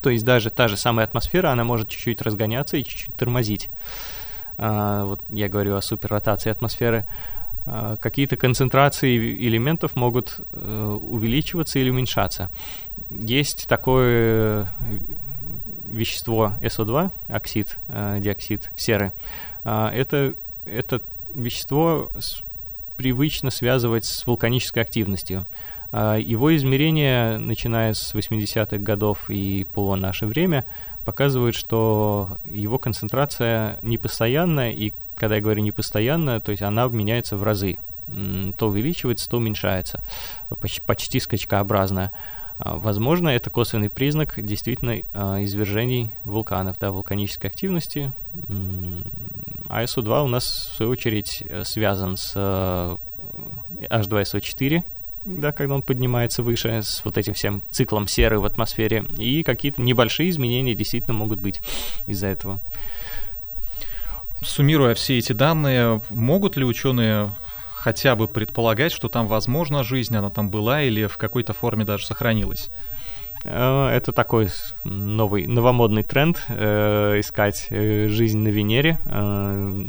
[0.00, 3.68] то есть даже та же самая атмосфера, она может чуть-чуть разгоняться и чуть-чуть тормозить.
[4.58, 7.06] А, вот я говорю о суперротации атмосферы.
[7.66, 12.50] А, какие-то концентрации элементов могут э, увеличиваться или уменьшаться.
[13.10, 14.68] Есть такое
[15.84, 19.12] вещество СО2, оксид, э, диоксид серы.
[19.64, 21.02] А, это, это
[21.34, 22.10] вещество
[22.96, 25.46] привычно связывать с вулканической активностью.
[25.92, 30.64] Его измерения, начиная с 80-х годов и по наше время,
[31.04, 37.42] показывают, что его концентрация непостоянная, и когда я говорю непостоянная, то есть она меняется в
[37.42, 37.78] разы.
[38.06, 40.02] То увеличивается, то уменьшается,
[40.86, 42.12] почти, скачкообразно.
[42.64, 48.12] А, возможно, это косвенный признак действительно а, извержений вулканов, да, вулканической активности.
[49.68, 54.84] А СО2 у нас, в свою очередь, связан с H2SO4,
[55.24, 59.82] да, когда он поднимается выше с вот этим всем циклом серы в атмосфере, и какие-то
[59.82, 61.60] небольшие изменения действительно могут быть
[62.06, 62.60] из-за этого.
[64.42, 67.34] Суммируя все эти данные, могут ли ученые
[67.82, 72.06] хотя бы предполагать, что там возможна жизнь, она там была или в какой-то форме даже
[72.06, 72.70] сохранилась?
[73.44, 74.48] Э, это такой
[74.84, 78.98] новый, новомодный тренд э, искать э, жизнь на Венере.
[79.06, 79.84] Э,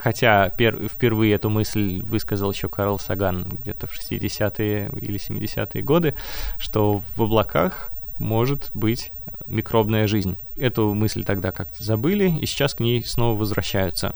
[0.00, 6.14] Хотя пер, впервые эту мысль высказал еще Карл Саган где-то в 60-е или 70-е годы,
[6.56, 9.10] что в облаках может быть
[9.48, 10.38] микробная жизнь.
[10.56, 14.14] Эту мысль тогда как-то забыли, и сейчас к ней снова возвращаются.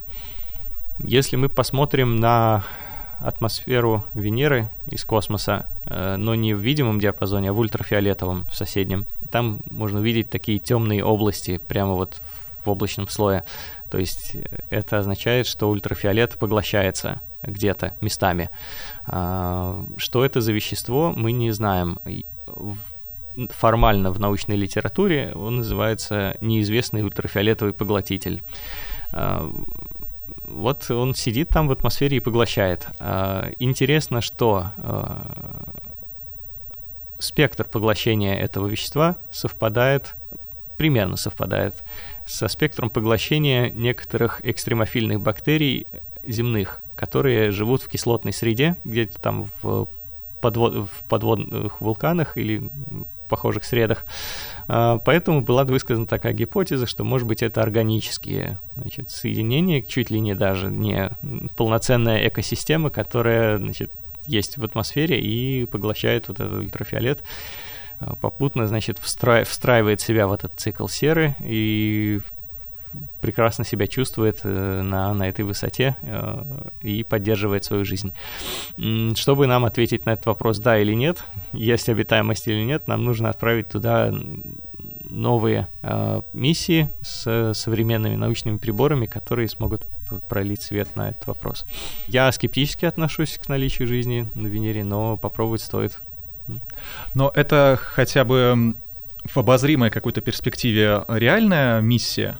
[1.00, 2.62] Если мы посмотрим на
[3.22, 9.06] атмосферу Венеры из космоса, э, но не в видимом диапазоне, а в ультрафиолетовом, в соседнем,
[9.30, 12.20] там можно увидеть такие темные области прямо вот
[12.64, 13.44] в облачном слое.
[13.90, 18.50] То есть э, это означает, что ультрафиолет поглощается где-то местами.
[19.06, 21.98] А, что это за вещество, мы не знаем.
[23.50, 28.42] Формально в научной литературе он называется неизвестный ультрафиолетовый поглотитель.
[30.52, 32.88] А, вот он сидит там в атмосфере и поглощает.
[32.98, 34.70] А, интересно, что
[37.18, 40.14] спектр поглощения этого вещества совпадает,
[40.76, 41.84] примерно совпадает
[42.26, 45.86] со спектром поглощения некоторых экстремофильных бактерий
[46.24, 49.88] земных, которые живут в кислотной среде, где-то там в,
[50.40, 52.68] подвод, в подводных вулканах или
[53.32, 54.04] похожих средах.
[54.68, 60.20] А, поэтому была высказана такая гипотеза, что, может быть, это органические значит, соединения, чуть ли
[60.20, 61.12] не даже не
[61.56, 63.90] полноценная экосистема, которая значит,
[64.26, 67.24] есть в атмосфере и поглощает вот этот ультрафиолет.
[68.00, 69.44] Э, попутно, значит, встра...
[69.44, 72.20] встраивает себя в этот цикл серы и
[73.20, 78.14] прекрасно себя чувствует э, на, на этой высоте э, и поддерживает свою жизнь.
[79.14, 83.30] Чтобы нам ответить на этот вопрос, да или нет, есть обитаемость или нет, нам нужно
[83.30, 84.12] отправить туда
[85.08, 89.86] новые э, миссии с современными научными приборами, которые смогут
[90.28, 91.66] пролить свет на этот вопрос.
[92.08, 95.98] Я скептически отношусь к наличию жизни на Венере, но попробовать стоит.
[97.14, 98.74] Но это хотя бы
[99.24, 102.38] в обозримой какой-то перспективе реальная миссия?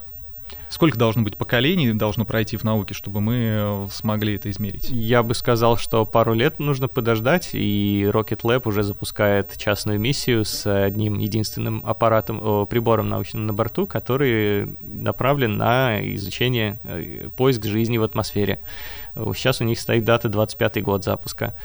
[0.73, 4.89] Сколько должно быть поколений, должно пройти в науке, чтобы мы смогли это измерить?
[4.89, 10.43] Я бы сказал, что пару лет нужно подождать, и Rocket Lab уже запускает частную миссию
[10.43, 17.99] с одним единственным аппаратом, прибором научным на борту, который направлен на изучение, э, поиск жизни
[17.99, 18.63] в атмосфере.
[19.15, 21.55] Сейчас у них стоит дата 25 год запуска.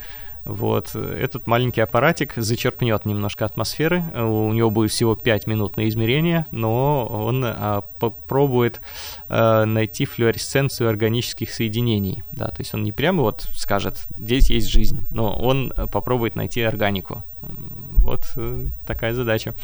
[0.49, 0.97] Вот.
[0.97, 4.03] Этот маленький аппаратик зачерпнет немножко атмосферы.
[4.15, 8.81] У него будет всего 5 минут на измерение, но он а, попробует
[9.29, 12.23] а, найти флуоресценцию органических соединений.
[12.33, 16.63] Да, то есть он не прямо вот скажет, здесь есть жизнь, но он попробует найти
[16.63, 17.23] органику.
[17.43, 19.55] Вот э, такая задача.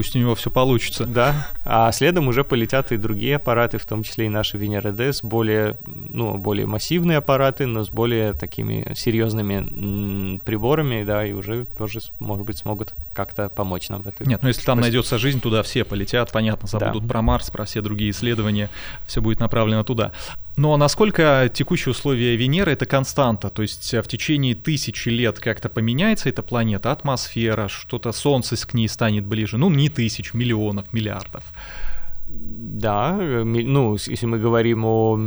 [0.00, 1.04] Пусть у него все получится.
[1.04, 1.48] Да.
[1.62, 5.22] А следом уже полетят и другие аппараты, в том числе и наши Венера Д, с
[5.22, 11.98] более, ну, более массивные аппараты, но с более такими серьезными приборами, да, и уже тоже,
[12.18, 14.26] может быть, смогут как-то помочь нам в этой.
[14.26, 17.08] Нет, ну если там найдется жизнь, туда все полетят, понятно, забудут да.
[17.10, 18.70] про Марс, про все другие исследования,
[19.06, 20.12] все будет направлено туда.
[20.60, 23.48] Но насколько текущие условия Венеры— это константа?
[23.48, 28.86] То есть в течение тысячи лет как-то поменяется эта планета, атмосфера, что-то Солнце к ней
[28.86, 29.56] станет ближе?
[29.56, 31.44] Ну, не тысяч, миллионов, миллиардов.
[32.28, 35.18] Да, ну, если мы говорим о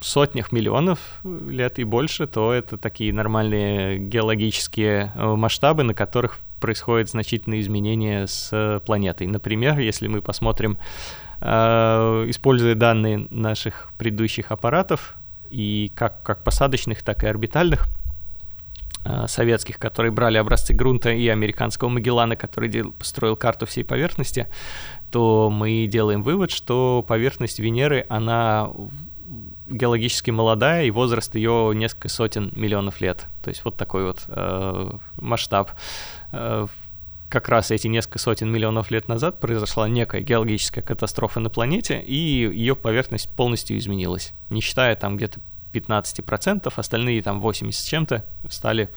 [0.00, 7.10] сотнях миллионов лет и больше, то это такие нормальные геологические э, масштабы, на которых происходят
[7.10, 9.26] значительные изменения с планетой.
[9.26, 15.16] Например, если мы посмотрим, э, используя данные наших предыдущих аппаратов,
[15.52, 17.86] и как, как посадочных, так и орбитальных,
[19.04, 24.48] э, советских, которые брали образцы грунта, и американского Магеллана, который дел, построил карту всей поверхности,
[25.10, 28.70] то мы делаем вывод, что поверхность Венеры, она
[29.68, 33.26] геологически молодая, и возраст ее несколько сотен миллионов лет.
[33.42, 35.70] То есть вот такой вот э, масштаб.
[36.32, 36.66] Э,
[37.32, 42.14] как раз эти несколько сотен миллионов лет назад произошла некая геологическая катастрофа на планете, и
[42.14, 45.40] ее поверхность полностью изменилась, не считая там где-то
[45.72, 48.90] 15%, остальные там 80 с чем-то стали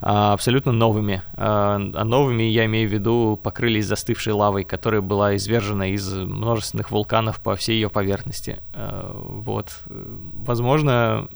[0.00, 1.22] а, абсолютно новыми.
[1.34, 6.90] А, а новыми я имею в виду покрылись застывшей лавой, которая была извержена из множественных
[6.90, 8.58] вулканов по всей ее поверхности.
[8.74, 9.70] А, вот.
[9.86, 11.28] Возможно,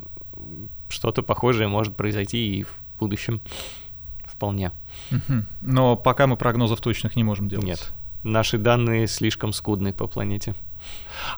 [0.88, 3.40] что-то похожее может произойти и в будущем
[4.44, 4.72] вполне.
[5.60, 7.66] Но пока мы прогнозов точных не можем делать.
[7.66, 7.92] Нет.
[8.22, 10.54] Наши данные слишком скудны по планете.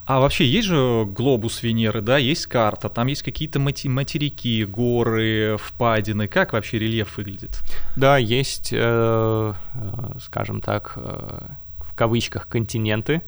[0.07, 6.26] А вообще есть же глобус Венеры, да, есть карта, там есть какие-то материки, горы, впадины.
[6.26, 7.61] Как вообще рельеф выглядит?
[7.96, 11.40] Да, есть, э, э, скажем так, э,
[11.78, 13.22] в кавычках континенты,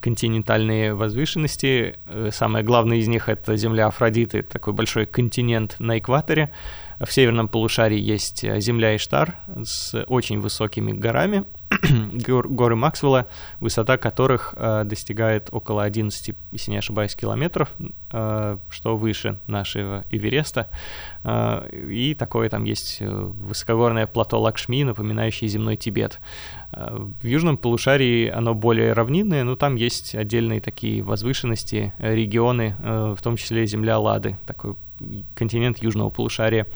[0.00, 1.98] континентальные возвышенности.
[2.30, 6.52] Самое главное из них это земля Афродиты, такой большой континент на экваторе.
[7.04, 11.44] В северном полушарии есть земля Иштар с очень высокими горами,
[12.28, 13.26] горы Максвелла,
[13.60, 17.70] высота которых э, достигает около 11, если не ошибаюсь, километров,
[18.12, 20.68] э, что выше нашего Эвереста.
[21.24, 26.20] Э, и такое там есть э, высокогорное плато Лакшми, напоминающее земной Тибет.
[26.72, 33.14] Э, в южном полушарии оно более равнинное, но там есть отдельные такие возвышенности, регионы, э,
[33.18, 34.76] в том числе земля Лады, такой
[35.34, 36.66] континент южного полушария.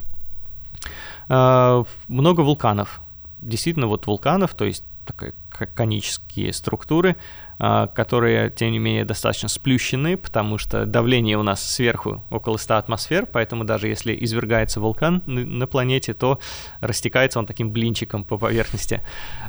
[1.29, 3.01] Э, много вулканов,
[3.39, 5.35] действительно вот вулканов, то есть такая
[5.65, 7.17] конические структуры,
[7.59, 12.77] а, которые, тем не менее, достаточно сплющены, потому что давление у нас сверху около 100
[12.77, 16.39] атмосфер, поэтому даже если извергается вулкан на планете, то
[16.81, 19.01] растекается он таким блинчиком по поверхности.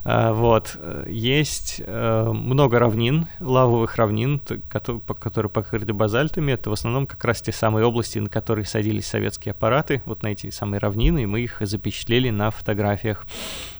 [0.05, 0.77] А, вот.
[1.07, 6.53] Есть э, много равнин, лавовых равнин, которые покрыты базальтами.
[6.53, 10.27] Это в основном как раз те самые области, на которые садились советские аппараты, вот на
[10.27, 13.25] эти самые равнины, и мы их запечатлели на фотографиях.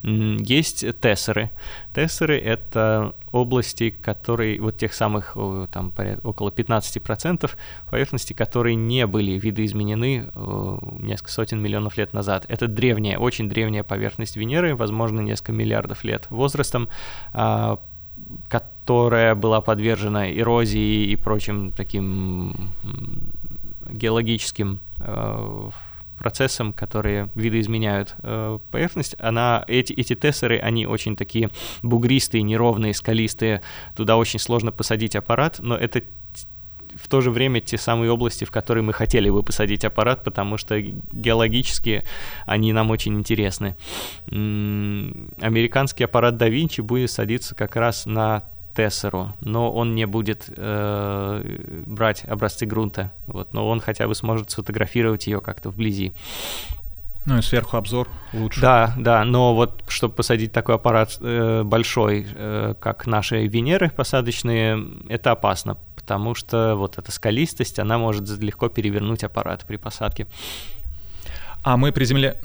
[0.04, 1.50] Есть тессеры.
[2.18, 5.38] Тессеры— это области, которые, вот тех самых,
[5.72, 5.94] там,
[6.24, 7.52] около 15%
[7.92, 10.32] поверхности, которые не были видоизменены
[11.00, 12.46] несколько сотен миллионов лет назад.
[12.50, 16.90] Это древняя, очень древняя поверхность Венеры, возможно, несколько миллиардов лет возрастом,
[17.34, 17.80] а,
[18.50, 22.72] которая была подвержена эрозии и прочим таким
[23.92, 25.70] геологическим э,
[26.18, 31.50] процессам, которые видоизменяют э, поверхность, она, эти, эти тессеры, они очень такие
[31.82, 33.62] бугристые, неровные, скалистые,
[33.96, 36.02] туда очень сложно посадить аппарат, но это
[36.96, 40.58] в то же время те самые области, в которые мы хотели бы посадить аппарат, потому
[40.58, 42.04] что геологически
[42.46, 43.76] они нам очень интересны.
[44.30, 48.44] Американский аппарат Da Vinci будет садиться как раз на
[48.78, 54.52] Тессеру, но он не будет э, брать образцы грунта, вот, но он хотя бы сможет
[54.52, 56.14] сфотографировать ее как-то вблизи.
[57.26, 58.62] Ну и сверху обзор лучше.
[58.62, 64.82] Да, да, но вот чтобы посадить такой аппарат э, большой, э, как наши Венеры посадочные,
[65.10, 70.28] это опасно, потому что вот эта скалистость, она может легко перевернуть аппарат при посадке.
[71.64, 72.38] А мы приземля...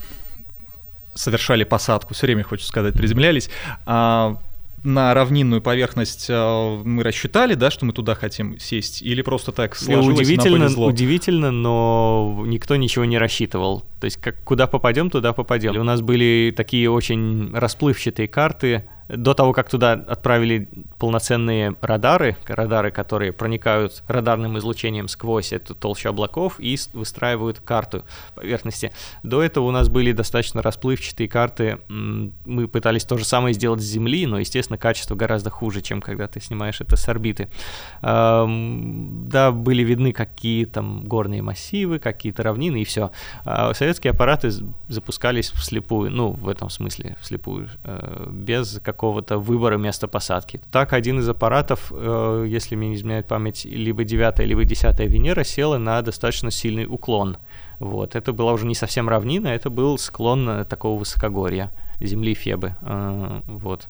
[1.15, 3.51] совершали посадку, все время хочу сказать, приземлялись.
[3.85, 4.39] А
[4.85, 9.77] на равнинную поверхность э, мы рассчитали, да, что мы туда хотим сесть, или просто так
[9.77, 10.87] сложилось, удивительно, нам повезло?
[10.89, 13.85] Удивительно, но никто ничего не рассчитывал.
[14.01, 15.77] То есть как, куда попадем, туда попадем.
[15.79, 18.85] У нас были такие очень расплывчатые карты,
[19.17, 26.09] до того, как туда отправили полноценные радары, радары, которые проникают радарным излучением сквозь эту толщу
[26.09, 28.05] облаков и выстраивают карту
[28.35, 28.93] поверхности.
[29.23, 31.79] До этого у нас были достаточно расплывчатые карты.
[31.89, 36.27] Мы пытались то же самое сделать с Земли, но, естественно, качество гораздо хуже, чем когда
[36.27, 37.49] ты снимаешь это с орбиты.
[38.01, 43.11] Да, были видны какие там горные массивы, какие-то равнины и все.
[43.45, 44.51] А советские аппараты
[44.89, 50.61] запускались вслепую, ну, в этом смысле, вслепую, э, без какого какого-то выбора места посадки.
[50.71, 55.43] Так, один из аппаратов, э, если мне не изменяет память, либо девятая, либо десятая Венера
[55.43, 57.37] села на достаточно сильный уклон.
[57.81, 58.15] Вот.
[58.15, 62.77] Это была уже не совсем равнина, это был склон такого высокогорья Земли Фебы.
[63.49, 63.89] Вот.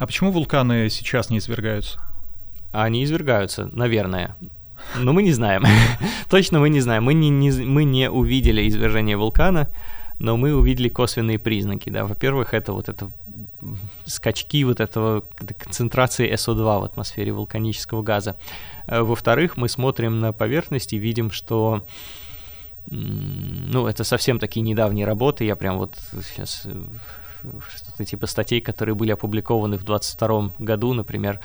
[0.00, 2.00] А почему вулканы сейчас не извергаются?
[2.72, 4.34] Они извергаются, наверное.
[4.96, 5.64] Но мы не знаем.
[6.30, 7.04] Точно мы не знаем.
[7.04, 9.68] Мы не, не, мы не увидели извержение вулкана,
[10.18, 11.90] но мы увидели косвенные признаки.
[11.90, 12.04] Да.
[12.04, 13.08] Во-первых, это вот это
[14.04, 15.24] скачки вот этого
[15.58, 18.36] концентрации СО2 в атмосфере вулканического газа.
[18.86, 21.84] Э, во-вторых, мы смотрим на поверхность и видим, что
[22.90, 26.84] ну, это совсем такие недавние работы, я прям вот сейчас э,
[27.42, 31.40] что-то типа статей, которые были опубликованы в 2022 году, например,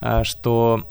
[0.00, 0.84] а, что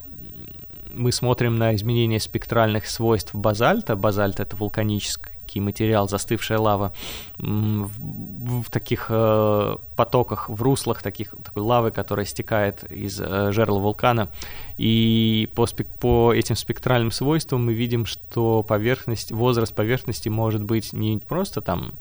[0.94, 3.96] мы смотрим на изменение спектральных свойств базальта.
[3.96, 6.94] Базальт— это вулканический материал, застывшая лава,
[7.38, 13.80] в, в таких э, потоках, в руслах таких, такой лавы, которая стекает из э, жерла
[13.80, 14.30] вулкана.
[14.78, 20.94] И по, спек, по этим спектральным свойствам мы видим, что поверхность, возраст поверхности может быть
[20.94, 21.94] не просто там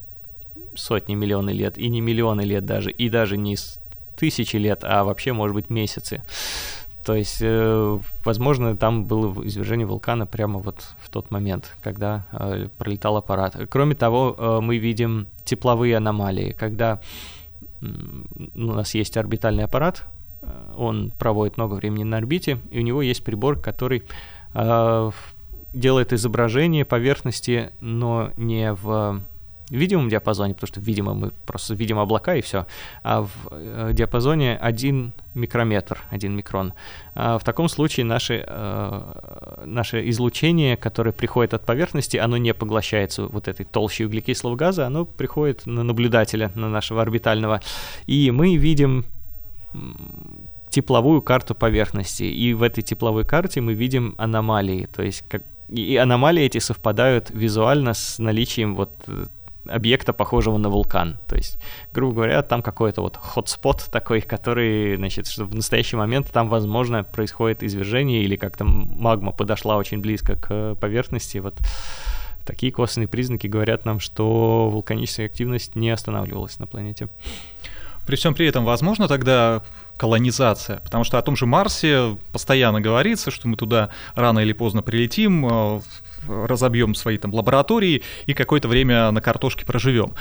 [0.75, 3.57] сотни миллионы лет, и не миллионы лет даже, и даже не
[4.17, 6.23] тысячи лет, а вообще, может быть, месяцы.
[7.07, 12.67] То есть, э, возможно, там было извержение вулкана прямо вот в тот момент, когда э,
[12.79, 13.57] пролетал аппарат.
[13.71, 17.01] Кроме того, э, мы видим тепловые аномалии, когда
[17.81, 20.03] у нас есть орбитальный аппарат,
[20.43, 24.03] э, он проводит много времени на орбите, и у него есть прибор, который
[24.55, 25.11] э,
[25.73, 29.23] делает изображение поверхности, но не в
[29.71, 32.67] видимом диапазоне, потому что, видимо, мы просто видим облака и все,
[33.03, 36.73] а в э, диапазоне 1 микрометр, 1 микрон.
[37.15, 43.27] А в таком случае наше, э, наше излучение, которое приходит от поверхности, оно не поглощается
[43.27, 47.61] вот этой толщей углекислого газа, оно приходит на наблюдателя, на нашего орбитального,
[48.07, 49.05] и мы видим
[50.71, 55.97] тепловую карту поверхности, и в этой тепловой карте мы видим аномалии, то есть как и
[55.97, 59.27] аномалии эти совпадают визуально с наличием вот э,
[59.69, 61.19] объекта, похожего на вулкан.
[61.27, 61.59] То есть,
[61.93, 67.05] грубо говоря, там какой-то вот хотспот такой, который, значит, что в настоящий момент там, возможно,
[67.05, 71.39] происходит извержение или как-то магма подошла очень близко к поверхности.
[71.39, 71.59] Вот
[72.45, 77.09] такие косвенные признаки говорят нам, что вулканическая активность не останавливалась на планете.
[78.07, 79.63] При всем при этом, возможно тогда
[79.97, 84.83] колонизация, потому что о том же Марсе постоянно говорится, что мы туда рано или поздно
[84.83, 85.81] прилетим, э,
[86.29, 90.15] разобьем свои там лаборатории и какое-то время на картошке проживем.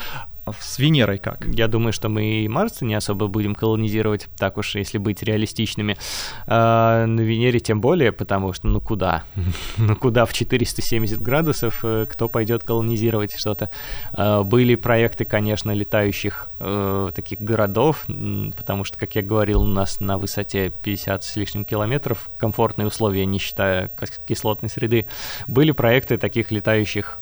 [0.59, 1.45] С Венерой как?
[1.45, 5.97] Я думаю, что мы и Марс не особо будем колонизировать, так уж если быть реалистичными.
[6.45, 9.23] А на Венере тем более, потому что ну куда?
[9.77, 13.71] ну куда в 470 градусов э, кто пойдет колонизировать что-то?
[14.13, 19.99] А, были проекты, конечно, летающих э, таких городов, потому что, как я говорил, у нас
[19.99, 23.91] на высоте 50 с лишним километров комфортные условия, не считая
[24.27, 25.07] кислотной среды.
[25.47, 27.19] Были проекты таких летающих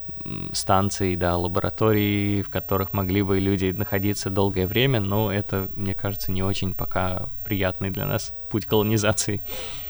[0.54, 6.32] станций, да, лабораторий, в которых могли бы люди находиться долгое время, но это, мне кажется,
[6.32, 9.42] не очень пока приятный для нас путь колонизации.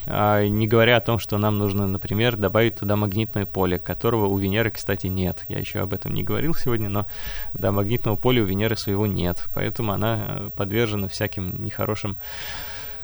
[0.05, 4.37] А, не говоря о том, что нам нужно, например, добавить туда магнитное поле, которого у
[4.37, 5.45] Венеры, кстати, нет.
[5.47, 7.05] Я еще об этом не говорил сегодня, но
[7.53, 12.17] да, магнитного поля у Венеры своего нет, поэтому она э, подвержена всяким нехорошим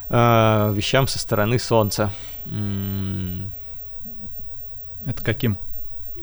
[0.10, 2.12] э, вещам со стороны Солнца.
[5.06, 5.60] Это каким?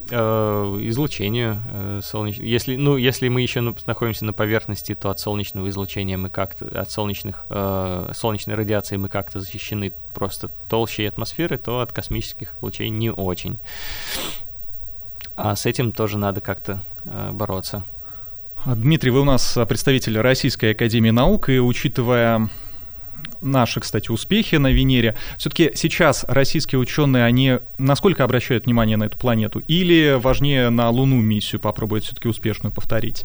[0.09, 2.46] Э, излучению э, солнечного.
[2.46, 6.90] Если, ну, если мы еще находимся на поверхности, то от солнечного излучения мы как-то, от
[6.92, 13.11] солнечных, э, солнечной радиации мы как-то защищены просто толщей атмосферы, то от космических лучей не
[13.11, 13.59] очень.
[15.34, 17.84] А с этим тоже надо как-то э, бороться.
[18.64, 22.48] Дмитрий, вы у нас представитель Российской Академии Наук, и учитывая
[23.41, 25.17] наши, кстати, успехи на Венере.
[25.39, 29.61] Все-таки сейчас российские ученые, они насколько обращают внимание на эту планету?
[29.61, 33.25] Или важнее на Луну миссию попробовать все-таки успешную повторить?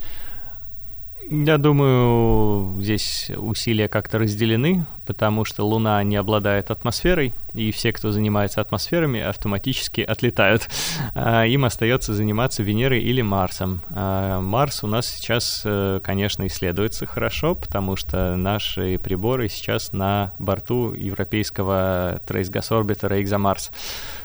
[1.33, 8.11] Я думаю, здесь усилия как-то разделены, потому что Луна не обладает атмосферой, и все, кто
[8.11, 10.69] занимается атмосферами, автоматически отлетают.
[11.15, 13.81] А, им остается заниматься Венерой или Марсом.
[13.91, 20.33] А, Марс у нас сейчас, э, конечно, исследуется хорошо, потому что наши приборы сейчас на
[20.37, 23.71] борту европейского трейсгас-орбитера ExoMars.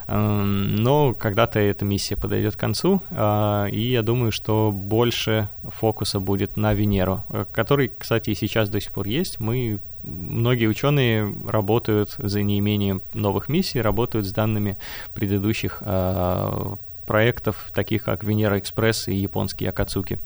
[0.09, 6.21] Эм, но когда-то эта миссия подойдет к концу, а, и я думаю, что больше фокуса
[6.21, 9.41] будет на Венеру, э, который, кстати, и сейчас до сих пор есть.
[9.41, 14.79] Мы многие ученые работают за неимением новых миссий, работают с данными
[15.15, 16.77] предыдущих а,
[17.07, 20.19] проектов, таких как Венера Экспресс и японский Акацуки.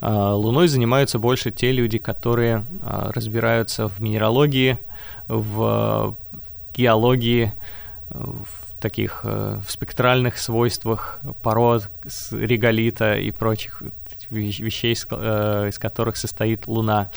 [0.00, 4.78] Луной занимаются больше те люди, которые разбираются в минералогии,
[5.26, 6.16] в
[6.74, 7.52] геологии,
[8.10, 11.90] в таких в спектральных свойствах пород,
[12.30, 13.82] реголита и прочих
[14.30, 17.10] вещей, э, из которых состоит Луна.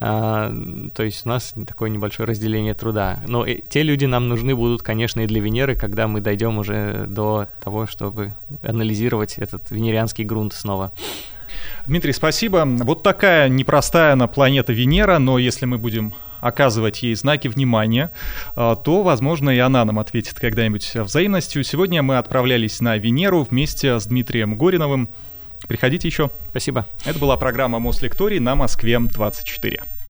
[0.00, 0.52] А,
[0.94, 3.22] то есть у нас такое небольшое разделение труда.
[3.26, 7.48] Но те люди нам нужны будут, конечно, и для Венеры, когда мы дойдем уже до
[7.62, 10.92] того, чтобы анализировать этот венерианский грунт снова.
[11.86, 12.64] Дмитрий, спасибо.
[12.66, 18.12] Вот такая непростая она планета Венера, но если мы будем оказывать ей знаки внимания,
[18.54, 21.64] а, то, возможно, и она нам ответит когда-нибудь взаимностью.
[21.64, 25.10] Сегодня мы отправлялись на Венеру вместе с Дмитрием Гориновым.
[25.68, 26.30] Приходите еще.
[26.50, 26.86] Спасибо.
[27.04, 29.82] Это была программа Мослекторий на Москве 24.